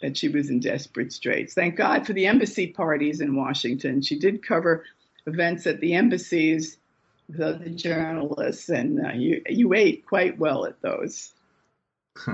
[0.00, 1.54] that she was in desperate straits.
[1.54, 4.02] Thank God for the embassy parties in Washington.
[4.02, 4.84] She did cover
[5.26, 6.78] events at the embassies
[7.28, 11.32] with other journalists, and uh, you you ate quite well at those.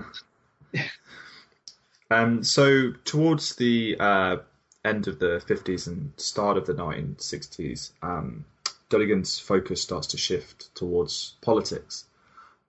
[2.11, 4.37] um, so towards the uh,
[4.85, 8.45] end of the 50s and start of the 1960s, um,
[8.89, 12.07] Dunnigan's focus starts to shift towards politics.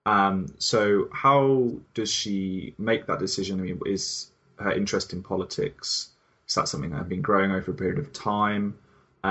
[0.04, 3.60] Um, so how does she make that decision?
[3.60, 6.10] I mean, is her interest in politics
[6.48, 8.78] is that something that had been growing over a period of time?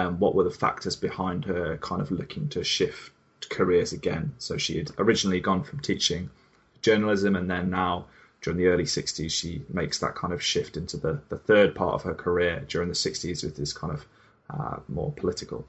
[0.04, 3.12] What were the factors behind her kind of looking to shift
[3.50, 4.34] careers again.
[4.38, 6.30] So she had originally gone from teaching
[6.82, 8.06] journalism, and then now
[8.42, 11.96] during the early 60s, she makes that kind of shift into the, the third part
[11.96, 14.06] of her career during the 60s with this kind of
[14.50, 15.66] uh, more political.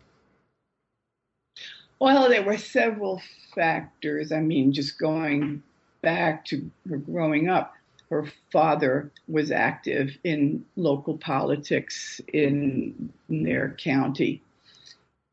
[1.99, 3.23] Well, there were several
[3.55, 4.31] factors.
[4.31, 5.63] I mean, just going
[6.03, 7.75] back to her growing up,
[8.11, 14.41] her father was active in local politics in, their county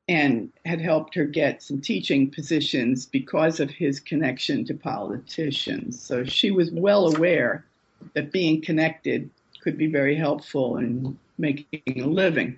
[0.10, 6.02] and had helped her get some teaching positions because of his connection to politicians.
[6.02, 7.66] So she was well aware
[8.14, 9.30] that being connected
[9.62, 12.58] could be very helpful in making a living.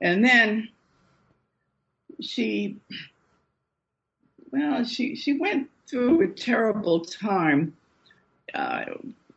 [0.00, 0.68] And then
[2.20, 2.76] she,
[4.50, 7.74] well, she she went through a terrible time
[8.54, 8.84] uh,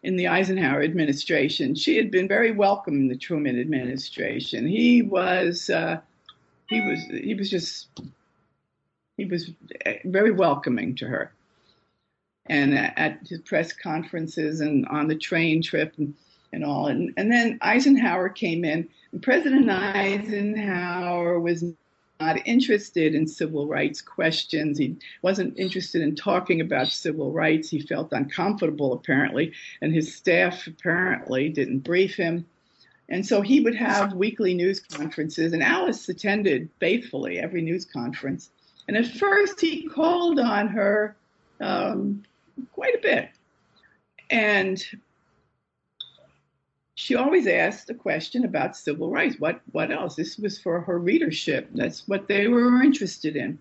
[0.03, 1.75] in the Eisenhower administration.
[1.75, 4.67] She had been very welcome in the Truman administration.
[4.67, 5.99] He was uh,
[6.69, 7.87] he was he was just
[9.17, 9.51] he was
[10.05, 11.33] very welcoming to her
[12.45, 16.13] and at his press conferences and on the train trip and,
[16.53, 21.65] and all and, and then eisenhower came in and president eisenhower was
[22.19, 24.77] not interested in civil rights questions.
[24.77, 27.69] He wasn't interested in talking about civil rights.
[27.69, 32.45] He felt uncomfortable, apparently, and his staff apparently didn't brief him.
[33.09, 38.49] And so he would have weekly news conferences, and Alice attended faithfully every news conference.
[38.87, 41.15] And at first, he called on her
[41.61, 42.23] um,
[42.73, 43.29] quite a bit.
[44.29, 44.83] And
[46.97, 49.39] she always asked a question about civil rights.
[49.39, 50.15] What, what else?
[50.15, 51.69] This was for her readership.
[51.73, 53.59] That's what they were interested in.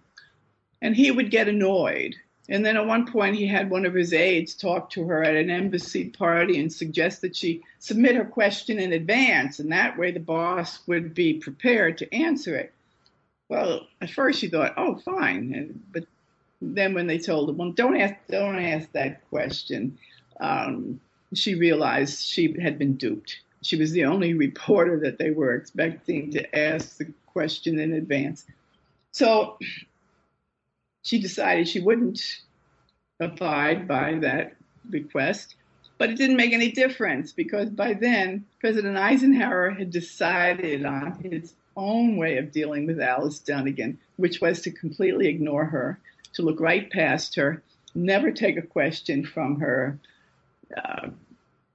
[0.82, 2.16] And he would get annoyed
[2.48, 5.34] and then at one point, he had one of his aides talk to her at
[5.34, 10.12] an embassy party and suggest that she submit her question in advance, and that way
[10.12, 12.72] the boss would be prepared to answer it.
[13.48, 16.04] Well, at first she thought, "Oh, fine," And, but
[16.62, 19.98] then when they told her, "Well, don't ask, don't ask that question,"
[20.38, 21.00] um,
[21.38, 23.40] she realized she had been duped.
[23.62, 28.44] She was the only reporter that they were expecting to ask the question in advance.
[29.12, 29.58] So
[31.02, 32.40] she decided she wouldn't
[33.20, 34.56] abide by that
[34.90, 35.54] request.
[35.98, 41.54] But it didn't make any difference because by then President Eisenhower had decided on his
[41.76, 45.98] own way of dealing with Alice Dunnigan, which was to completely ignore her,
[46.34, 47.62] to look right past her,
[47.94, 49.98] never take a question from her
[50.76, 51.08] uh,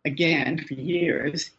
[0.05, 1.51] again for years.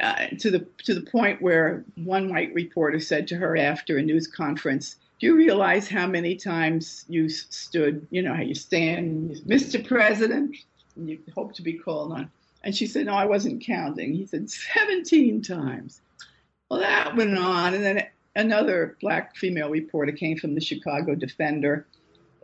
[0.00, 4.02] Uh, to the to the point where one white reporter said to her after a
[4.02, 9.36] news conference, do you realize how many times you stood, you know, how you stand,
[9.46, 9.86] Mr.
[9.86, 10.56] President,
[10.96, 12.30] and you hope to be called on?
[12.64, 14.14] And she said, No, I wasn't counting.
[14.14, 16.00] He said, 17 times.
[16.68, 17.74] Well, that went on.
[17.74, 21.86] And then another black female reporter came from the Chicago Defender,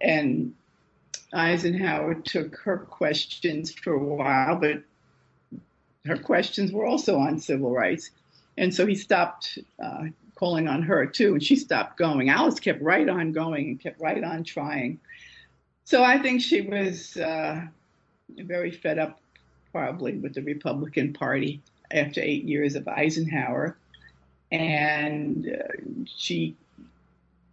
[0.00, 0.54] and
[1.32, 4.82] Eisenhower took her questions for a while, but
[6.06, 8.10] her questions were also on civil rights.
[8.56, 12.28] And so he stopped uh, calling on her too, and she stopped going.
[12.28, 15.00] Alice kept right on going and kept right on trying.
[15.84, 17.62] So I think she was uh,
[18.36, 19.20] very fed up,
[19.72, 23.76] probably, with the Republican Party after eight years of Eisenhower,
[24.52, 26.56] and uh, she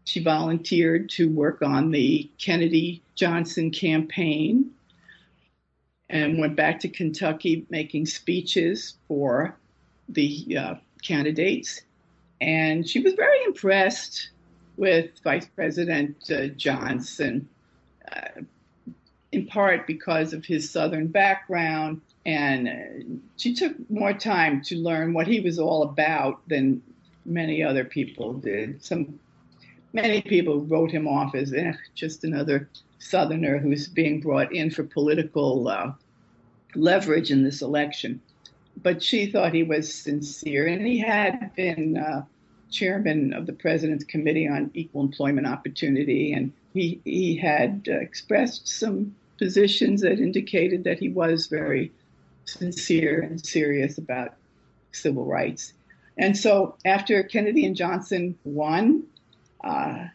[0.03, 4.74] she volunteered to work on the Kennedy Johnson campaign
[6.09, 9.57] and went back to Kentucky making speeches for
[10.09, 11.81] the uh, candidates
[12.41, 14.29] and she was very impressed
[14.77, 17.47] with Vice President uh, Johnson,
[18.11, 18.41] uh,
[19.31, 22.01] in part because of his Southern background.
[22.25, 26.81] And uh, she took more time to learn what he was all about than
[27.25, 28.83] many other people did.
[28.83, 29.19] Some
[29.95, 32.69] many people wrote him off as eh, just another
[32.99, 35.91] Southerner who's being brought in for political uh,
[36.75, 38.21] leverage in this election
[38.81, 42.25] but she thought he was sincere, and he had been uh,
[42.69, 48.67] chairman of the president's committee on equal employment opportunity, and he he had uh, expressed
[48.67, 51.91] some positions that indicated that he was very
[52.45, 54.35] sincere and serious about
[54.91, 55.73] civil rights.
[56.17, 59.03] And so, after Kennedy and Johnson won,
[59.65, 60.05] uh,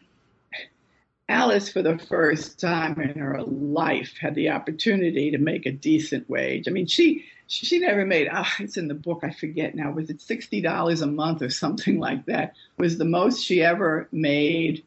[1.29, 6.29] Alice, for the first time in her life, had the opportunity to make a decent
[6.29, 6.67] wage.
[6.67, 10.09] I mean, she she never made ah it's in the book i forget now was
[10.09, 14.85] it $60 a month or something like that was the most she ever made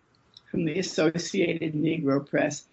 [0.50, 2.64] from the associated negro press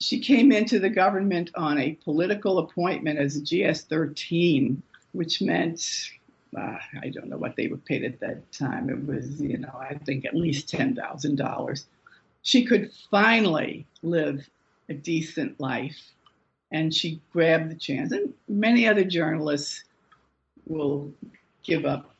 [0.00, 4.78] she came into the government on a political appointment as a gs-13
[5.12, 6.10] which meant
[6.56, 9.74] uh, i don't know what they were paid at that time it was you know
[9.80, 11.84] i think at least $10000
[12.42, 14.48] she could finally live
[14.88, 16.14] a decent life
[16.74, 18.12] and she grabbed the chance.
[18.12, 19.84] And many other journalists
[20.66, 21.12] will
[21.62, 22.14] give up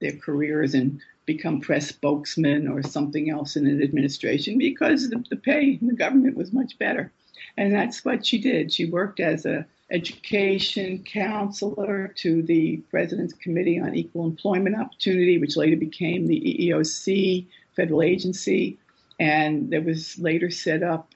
[0.00, 5.36] their careers and become press spokesmen or something else in an administration because the, the
[5.36, 7.10] pay in the government was much better.
[7.56, 8.72] And that's what she did.
[8.72, 15.56] She worked as a education counselor to the President's Committee on Equal Employment Opportunity, which
[15.56, 18.78] later became the EEOC federal agency,
[19.20, 21.10] and that was later set up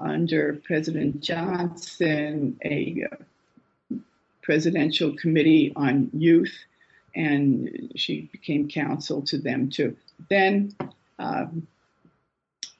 [0.00, 3.96] under President Johnson a uh,
[4.42, 6.56] presidential committee on youth,
[7.14, 9.96] and she became counsel to them too.
[10.30, 10.74] Then
[11.18, 11.66] um,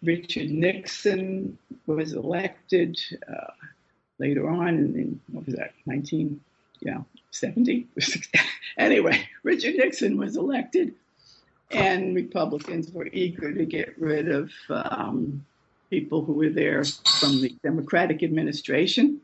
[0.02, 2.98] Richard Nixon was elected
[3.28, 3.52] uh,
[4.18, 6.40] later on in, what was that 19
[6.80, 6.98] yeah
[7.30, 7.86] 70
[8.78, 10.94] anyway Richard Nixon was elected
[11.70, 15.44] and Republicans were eager to get rid of um,
[15.90, 19.20] people who were there from the Democratic administration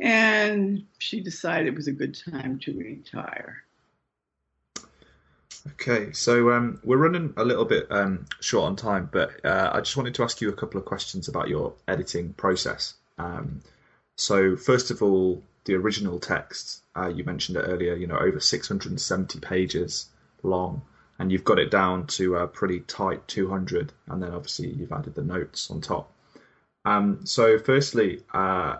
[0.00, 3.64] and she decided it was a good time to retire
[5.72, 9.80] Okay, so um, we're running a little bit um, short on time, but uh, I
[9.80, 12.94] just wanted to ask you a couple of questions about your editing process.
[13.18, 13.60] Um,
[14.18, 17.94] so, first of all, the original text uh, you mentioned it earlier.
[17.94, 20.06] You know, over 670 pages
[20.42, 20.82] long,
[21.20, 25.14] and you've got it down to a pretty tight 200, and then obviously you've added
[25.14, 26.12] the notes on top.
[26.84, 28.78] Um, so, firstly, uh,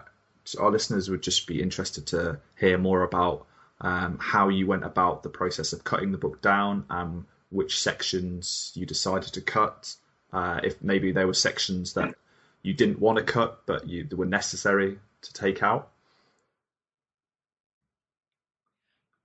[0.59, 3.47] our listeners would just be interested to hear more about
[3.81, 8.73] um, how you went about the process of cutting the book down, um, which sections
[8.75, 9.95] you decided to cut,
[10.33, 12.17] uh, if maybe there were sections that
[12.63, 15.91] you didn't want to cut but you were necessary to take out.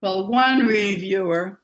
[0.02, 1.62] Well, one reviewer,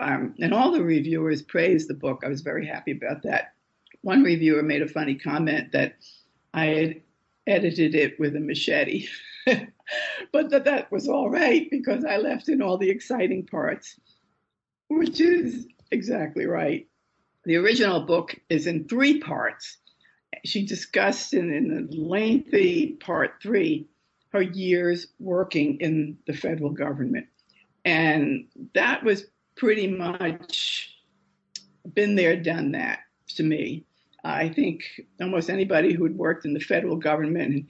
[0.00, 2.22] um, and all the reviewers praised the book.
[2.24, 3.52] I was very happy about that.
[4.00, 5.96] One reviewer made a funny comment that
[6.54, 7.02] I had
[7.46, 9.08] edited it with a machete.
[10.32, 13.98] but that that was all right because I left in all the exciting parts,
[14.88, 16.86] which is exactly right.
[17.44, 19.78] The original book is in three parts.
[20.44, 23.88] She discussed in, in the lengthy part three
[24.30, 27.26] her years working in the federal government.
[27.84, 29.24] And that was
[29.56, 30.94] pretty much
[31.94, 33.00] been there, done that
[33.36, 33.84] to me.
[34.22, 34.84] I think
[35.20, 37.66] almost anybody who had worked in the federal government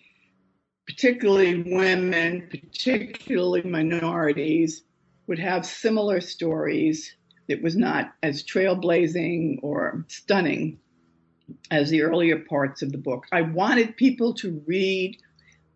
[0.90, 4.82] particularly women, particularly minorities,
[5.28, 7.14] would have similar stories.
[7.46, 10.78] It was not as trailblazing or stunning
[11.70, 13.26] as the earlier parts of the book.
[13.32, 15.18] I wanted people to read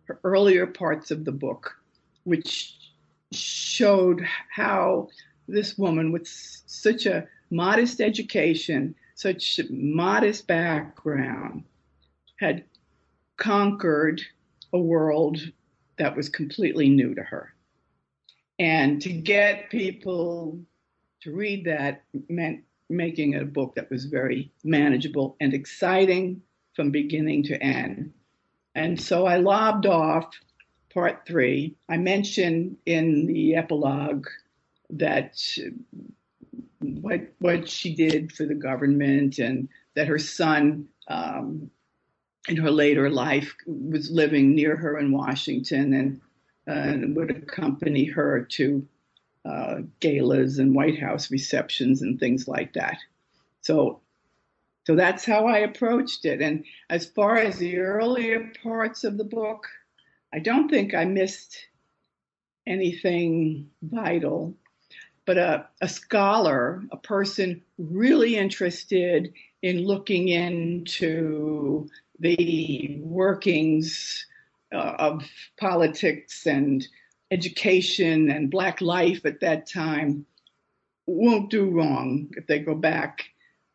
[0.05, 1.75] her earlier parts of the book,
[2.23, 2.75] which
[3.31, 5.09] showed how
[5.47, 11.63] this woman with such a modest education, such a modest background,
[12.39, 12.63] had
[13.37, 14.21] conquered
[14.73, 15.39] a world
[15.97, 17.53] that was completely new to her.
[18.59, 20.59] And to get people
[21.21, 26.41] to read that meant making a book that was very manageable and exciting
[26.75, 28.13] from beginning to end.
[28.75, 30.29] And so I lobbed off
[30.93, 31.75] part three.
[31.89, 34.27] I mentioned in the epilogue
[34.91, 35.41] that
[36.79, 41.69] what what she did for the government and that her son um,
[42.47, 46.21] in her later life was living near her in Washington and,
[46.67, 48.85] uh, would accompany her to
[49.45, 52.97] uh, galas and White House receptions and things like that.
[53.61, 54.01] So,
[54.85, 56.41] so that's how I approached it.
[56.41, 59.67] And as far as the earlier parts of the book,
[60.33, 61.57] I don't think I missed
[62.67, 64.55] anything vital.
[65.25, 71.87] But a, a scholar, a person really interested in looking into
[72.19, 74.25] the workings
[74.73, 75.27] uh, of
[75.57, 76.87] politics and
[77.31, 80.25] education and black life at that time
[81.07, 83.25] won't do wrong if they go back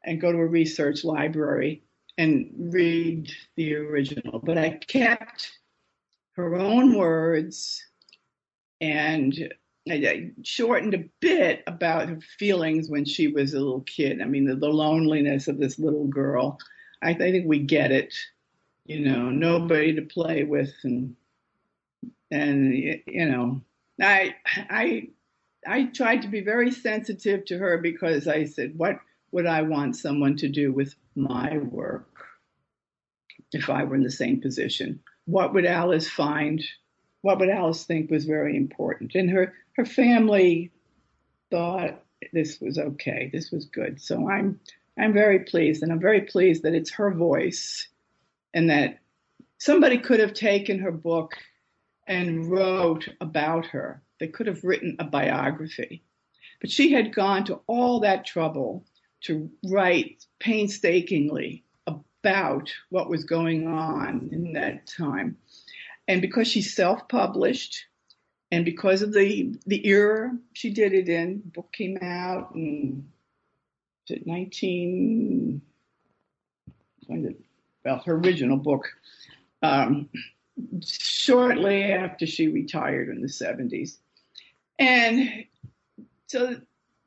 [0.05, 1.82] and go to a research library
[2.18, 4.39] and read the original.
[4.39, 5.51] But I kept
[6.32, 7.85] her own words
[8.81, 9.52] and
[9.89, 14.20] I shortened a bit about her feelings when she was a little kid.
[14.20, 16.59] I mean, the, the loneliness of this little girl
[17.02, 18.14] I, I think we get it.
[18.86, 21.14] You know, nobody to play with, and
[22.31, 23.61] and you know,
[24.01, 25.09] I I
[25.66, 28.98] I tried to be very sensitive to her because I said, what
[29.32, 32.09] would I want someone to do with my work
[33.52, 35.01] if I were in the same position?
[35.27, 36.62] What would Alice find?
[37.23, 39.15] What would Alice think was very important?
[39.15, 40.70] And her her family
[41.51, 42.02] thought
[42.32, 44.01] this was okay, this was good.
[44.01, 44.61] So I'm
[44.98, 47.89] I'm very pleased, and I'm very pleased that it's her voice
[48.52, 48.98] and that
[49.59, 51.35] somebody could have taken her book
[52.10, 54.02] and wrote about her.
[54.18, 56.02] They could have written a biography.
[56.60, 58.84] But she had gone to all that trouble
[59.22, 65.36] to write painstakingly about what was going on in that time.
[66.08, 67.86] And because she self published,
[68.50, 73.06] and because of the the era she did it in, book came out in
[74.26, 75.62] 19
[77.84, 78.88] well her original book
[79.62, 80.08] um,
[80.82, 83.98] shortly after she retired in the 70s,
[84.78, 85.44] and
[86.27, 86.60] so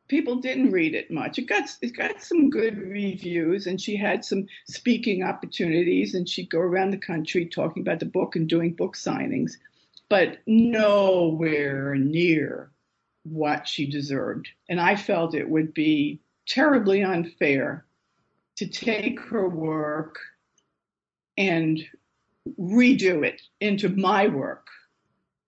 [0.07, 1.39] people didn't read it much.
[1.39, 6.49] It got it got some good reviews, and she had some speaking opportunities, and she'd
[6.49, 9.53] go around the country talking about the book and doing book signings,
[10.09, 12.69] but nowhere near
[13.23, 14.49] what she deserved.
[14.69, 17.85] And I felt it would be terribly unfair
[18.57, 20.19] to take her work
[21.37, 21.83] and
[22.59, 24.67] redo it into my work,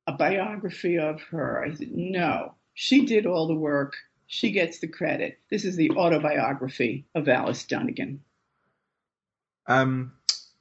[0.08, 1.64] a biography of her.
[1.64, 3.94] I said, no, she did all the work.
[4.28, 5.40] She gets the credit.
[5.50, 8.22] This is the autobiography of Alice Dunnigan.
[9.68, 10.14] Um,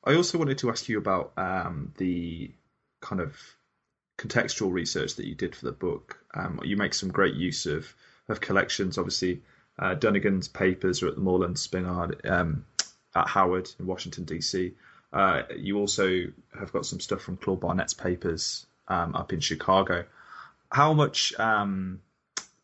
[0.04, 2.52] I also wanted to ask you about um, the
[3.00, 3.36] kind of
[4.18, 6.18] contextual research that you did for the book.
[6.34, 7.94] Um, you make some great use of
[8.28, 8.96] of collections.
[8.96, 9.42] Obviously,
[9.78, 12.64] uh, Dunnigan's papers are at the Moorland Spingarn um,
[13.14, 14.72] at Howard in Washington D.C.
[15.14, 16.24] Uh, you also
[16.58, 20.04] have got some stuff from Claude Barnett's papers um, up in Chicago.
[20.72, 22.00] How much um,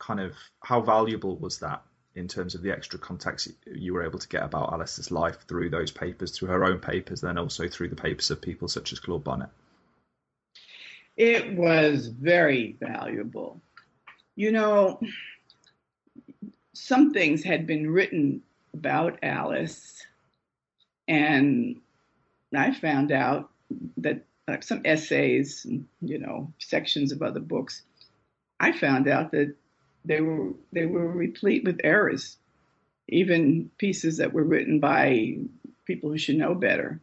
[0.00, 1.82] kind of how valuable was that
[2.16, 5.70] in terms of the extra context you were able to get about Alice's life through
[5.70, 8.98] those papers, through her own papers, then also through the papers of people such as
[8.98, 9.50] Claude Barnett?
[11.16, 13.60] It was very valuable.
[14.34, 15.00] You know,
[16.72, 18.42] some things had been written
[18.74, 20.04] about Alice,
[21.06, 21.80] and
[22.56, 23.50] I found out
[23.98, 25.66] that like some essays,
[26.00, 27.82] you know, sections of other books,
[28.58, 29.54] I found out that
[30.04, 32.36] they were they were replete with errors,
[33.08, 35.36] even pieces that were written by
[35.84, 37.00] people who should know better,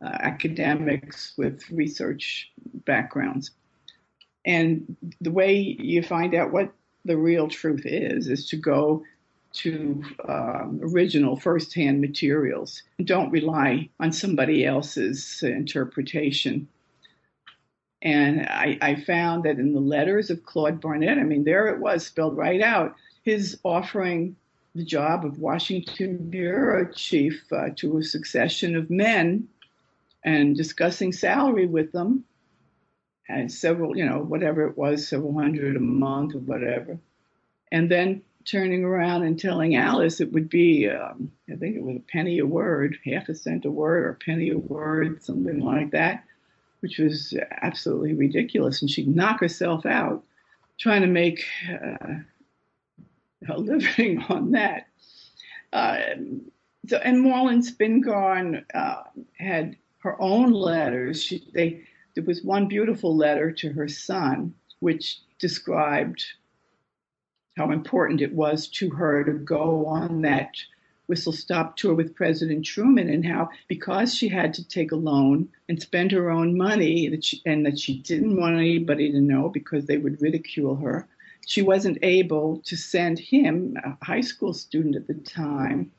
[0.00, 2.50] uh, academics with research
[2.84, 3.50] backgrounds.
[4.44, 6.72] And the way you find out what
[7.04, 9.04] the real truth is is to go
[9.58, 12.82] to um, original firsthand materials.
[13.02, 16.68] Don't rely on somebody else's interpretation.
[18.00, 21.80] And I, I, found that in the letters of Claude Barnett, I mean, there it
[21.80, 22.94] was spelled right out,
[23.24, 24.36] his offering
[24.76, 29.48] the job of Washington bureau chief uh, to a succession of men
[30.24, 32.24] and discussing salary with them
[33.28, 36.98] and several, you know, whatever it was, several hundred a month or whatever.
[37.72, 41.96] And then turning around and telling Alice it would be, um, I think it was
[41.96, 45.60] a penny a word, half a cent a word or a penny a word, something
[45.60, 46.24] like that,
[46.80, 48.80] which was absolutely ridiculous.
[48.80, 50.24] And she'd knock herself out
[50.78, 52.14] trying to make uh,
[53.48, 54.86] a living on that.
[55.72, 55.98] Uh,
[56.86, 59.02] so, and Moorland Spingarn uh,
[59.38, 61.22] had her own letters.
[61.22, 61.82] She, they,
[62.14, 66.24] there was one beautiful letter to her son, which described
[67.58, 70.54] how important it was to her to go on that
[71.08, 75.48] whistle stop tour with President Truman and how because she had to take a loan
[75.68, 79.48] and spend her own money that she, and that she didn't want anybody to know
[79.48, 81.06] because they would ridicule her
[81.46, 85.90] she wasn't able to send him a high school student at the time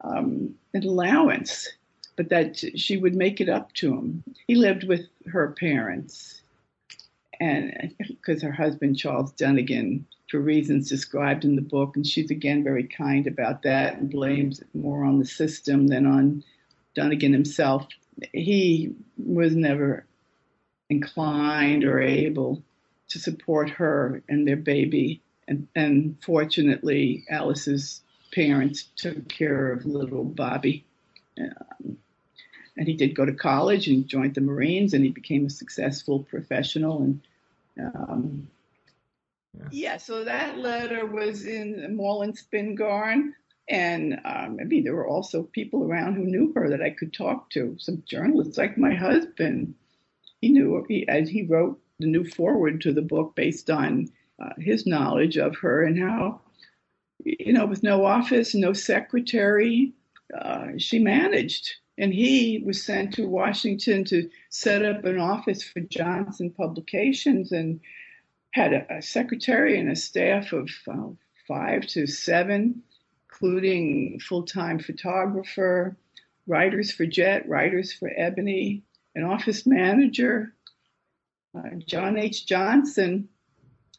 [0.00, 1.68] um, an allowance
[2.16, 4.22] but that she would make it up to him.
[4.46, 6.42] He lived with her parents
[7.40, 11.94] and because her husband Charles Dunnigan for reasons described in the book.
[11.94, 16.06] And she's again very kind about that and blames it more on the system than
[16.06, 16.42] on
[16.96, 17.86] Dunnigan himself.
[18.32, 20.06] He was never
[20.88, 22.62] inclined or able
[23.08, 25.20] to support her and their baby.
[25.46, 28.00] And, and fortunately, Alice's
[28.32, 30.86] parents took care of little Bobby.
[31.38, 31.98] Um,
[32.78, 36.20] and he did go to college and joined the Marines, and he became a successful
[36.20, 37.02] professional.
[37.02, 37.20] And
[37.78, 38.48] um,
[39.70, 39.96] yeah.
[39.96, 43.32] so that letter was in Moorland Spingarn.
[43.68, 47.12] And um, I mean, there were also people around who knew her that I could
[47.12, 47.76] talk to.
[47.78, 49.74] Some journalists, like my husband,
[50.40, 54.10] he knew he as he wrote the new foreword to the book based on
[54.42, 56.40] uh, his knowledge of her and how,
[57.24, 59.92] you know, with no office, no secretary,
[60.36, 61.74] uh, she managed.
[61.98, 67.80] And he was sent to Washington to set up an office for Johnson Publications and
[68.52, 71.08] had a, a secretary and a staff of uh,
[71.48, 72.82] five to seven,
[73.28, 75.96] including full time photographer,
[76.46, 78.82] writers for Jet, writers for Ebony,
[79.14, 80.54] an office manager,
[81.56, 82.46] uh, John H.
[82.46, 83.28] Johnson,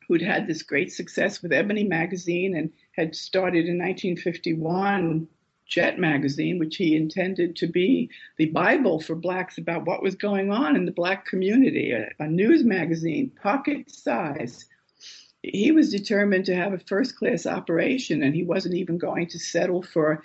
[0.08, 5.28] who'd had this great success with Ebony magazine and had started in 1951
[5.68, 10.52] Jet magazine, which he intended to be the Bible for blacks about what was going
[10.52, 14.66] on in the black community, a, a news magazine, pocket size.
[15.42, 19.40] He was determined to have a first class operation, and he wasn't even going to
[19.40, 20.22] settle for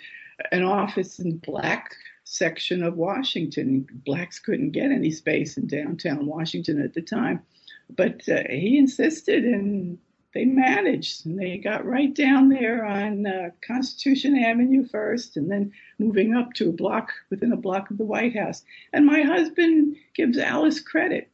[0.51, 3.87] an office in black section of Washington.
[4.05, 7.41] Blacks couldn't get any space in downtown Washington at the time.
[7.89, 9.97] But uh, he insisted, and
[10.33, 11.25] they managed.
[11.25, 16.53] And they got right down there on uh, Constitution Avenue first, and then moving up
[16.53, 18.63] to a block within a block of the White House.
[18.93, 21.29] And my husband gives Alice credit.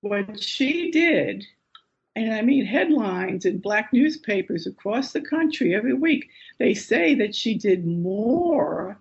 [0.00, 1.44] What she did,
[2.14, 6.28] and I mean headlines in black newspapers across the country every week,
[6.58, 9.00] they say that she did more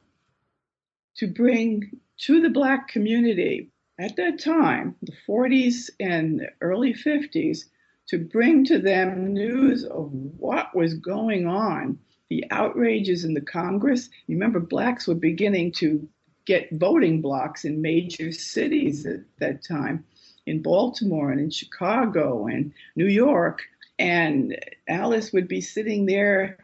[1.18, 3.69] to bring to the black community
[3.99, 7.65] at that time, the 40s and early 50s,
[8.07, 11.97] to bring to them news of what was going on,
[12.30, 14.09] the outrages in the Congress.
[14.27, 16.07] Remember, blacks were beginning to
[16.45, 20.03] get voting blocks in major cities at that time,
[20.45, 23.61] in Baltimore and in Chicago and New York.
[23.97, 24.57] And
[24.88, 26.57] Alice would be sitting there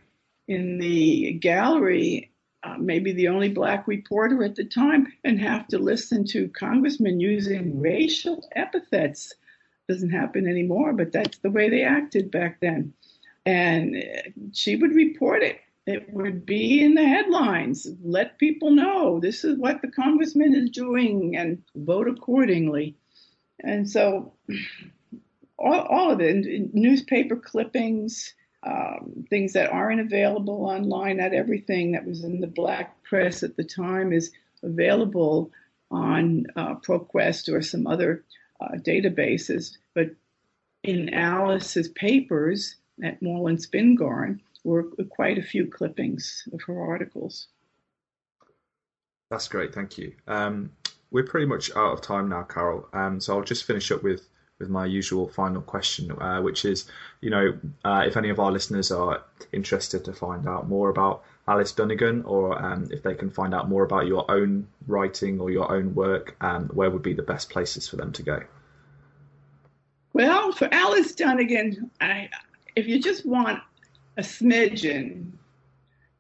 [0.48, 2.30] in the gallery
[2.64, 7.20] uh, maybe the only black reporter at the time, and have to listen to congressmen
[7.20, 9.34] using racial epithets.
[9.90, 12.94] Doesn't happen anymore, but that's the way they acted back then.
[13.44, 13.96] And
[14.54, 15.60] she would report it.
[15.88, 17.88] It would be in the headlines.
[18.04, 22.98] Let people know this is what the congressman is doing and vote accordingly.
[23.64, 24.34] And so,
[25.58, 31.18] all, all of it, newspaper clippings, um, things that aren't available online.
[31.18, 35.52] Not everything that was in the black press at the time is available
[35.90, 38.24] on uh, ProQuest or some other
[38.60, 39.78] uh, databases.
[39.94, 40.12] But
[40.84, 47.48] in Alice's papers at Moorland Spingarn were quite a few clippings of her articles.
[49.30, 50.14] That's great, thank you.
[50.28, 50.72] Um,
[51.12, 52.88] we're pretty much out of time now, Carol.
[52.94, 54.28] Um, so I'll just finish up with
[54.60, 56.86] with my usual final question, uh, which is,
[57.22, 59.24] you know, uh, if any of our listeners are
[59.54, 63.68] interested to find out more about Alice Dunnigan, or um, if they can find out
[63.68, 67.50] more about your own writing or your own work, um, where would be the best
[67.50, 68.44] places for them to go?
[70.14, 72.30] Well, for Alice Dunnigan, I,
[72.76, 73.62] if you just want
[74.18, 75.32] a smidgen,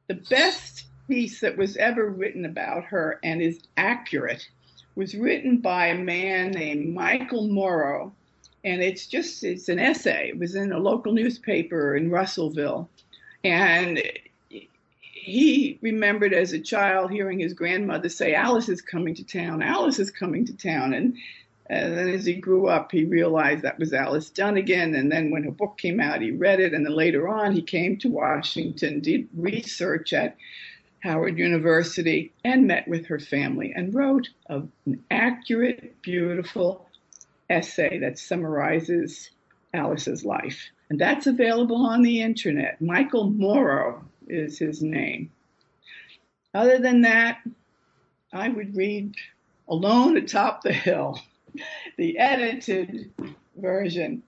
[0.08, 4.48] the best piece that was ever written about her and is accurate
[4.96, 8.12] was written by a man named Michael Morrow,
[8.64, 10.30] and it's just it's an essay.
[10.30, 12.90] It was in a local newspaper in Russellville,
[13.44, 14.02] and
[15.30, 19.62] he remembered as a child hearing his grandmother say, "Alice is coming to town.
[19.62, 21.16] Alice is coming to town," and
[21.70, 24.96] and then as he grew up, he realized that was Alice Dunnigan.
[24.96, 26.74] And then when her book came out, he read it.
[26.74, 30.36] And then later on, he came to Washington, did research at
[31.04, 34.72] Howard University, and met with her family and wrote an
[35.12, 36.88] accurate, beautiful
[37.50, 39.30] essay that summarizes
[39.72, 40.72] Alice's life.
[40.90, 42.82] And that's available on the internet.
[42.82, 45.32] Michael Morrow is his name.
[46.54, 47.40] Other than that,
[48.34, 49.16] I would read
[49.68, 51.20] Alone Atop the Hill,
[51.98, 53.12] the edited
[53.56, 54.24] version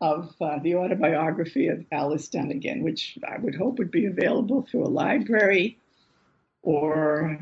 [0.00, 4.84] of uh, the autobiography of Alice Dunnigan, which I would hope would be available through
[4.84, 5.78] a library
[6.62, 7.38] or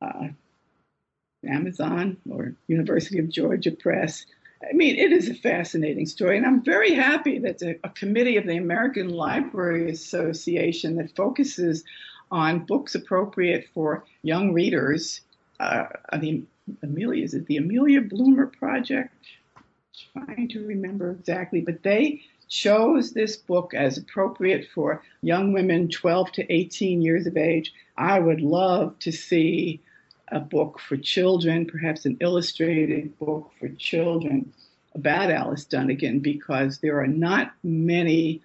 [0.00, 0.28] uh,
[1.46, 4.26] Amazon or University of Georgia Press.
[4.68, 8.36] I mean, it is a fascinating story, and I'm very happy that a, a committee
[8.36, 11.84] of the American Library Association that focuses
[12.30, 15.20] on books appropriate for young readers.
[15.58, 15.86] Uh,
[16.18, 16.42] the
[16.82, 19.12] Amelia is it the Amelia Bloomer Project?
[20.16, 25.88] I'm trying to remember exactly, but they chose this book as appropriate for young women
[25.88, 27.72] 12 to 18 years of age.
[27.96, 29.80] I would love to see
[30.32, 34.52] a book for children, perhaps an illustrated book for children
[34.94, 38.42] about Alice Dunnigan, because there are not many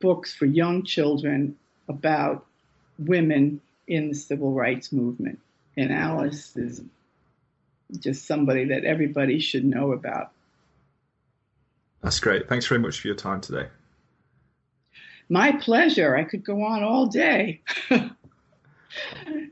[0.00, 1.56] books for young children
[1.88, 2.44] about
[2.98, 5.38] women in the civil rights movement.
[5.76, 6.82] And Alice is
[7.98, 10.32] just somebody that everybody should know about.
[12.02, 12.48] That's great.
[12.48, 13.68] Thanks very much for your time today.
[15.28, 16.16] My pleasure.
[16.16, 17.62] I could go on all day.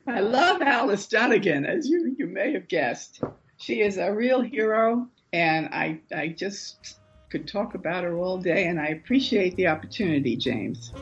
[0.06, 3.22] I love Alice Dunnigan, as you, you may have guessed.
[3.58, 7.00] She is a real hero, and I, I just
[7.30, 10.92] could talk about her all day, and I appreciate the opportunity, James.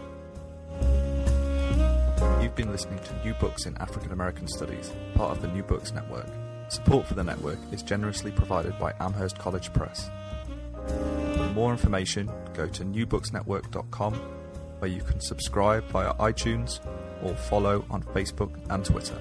[2.43, 5.93] You've been listening to New Books in African American Studies, part of the New Books
[5.93, 6.29] Network.
[6.69, 10.11] Support for the network is generously provided by Amherst College Press.
[10.87, 14.38] For more information, go to newbooksnetwork.com
[14.79, 16.81] where you can subscribe via iTunes
[17.23, 19.19] or follow on Facebook and Twitter.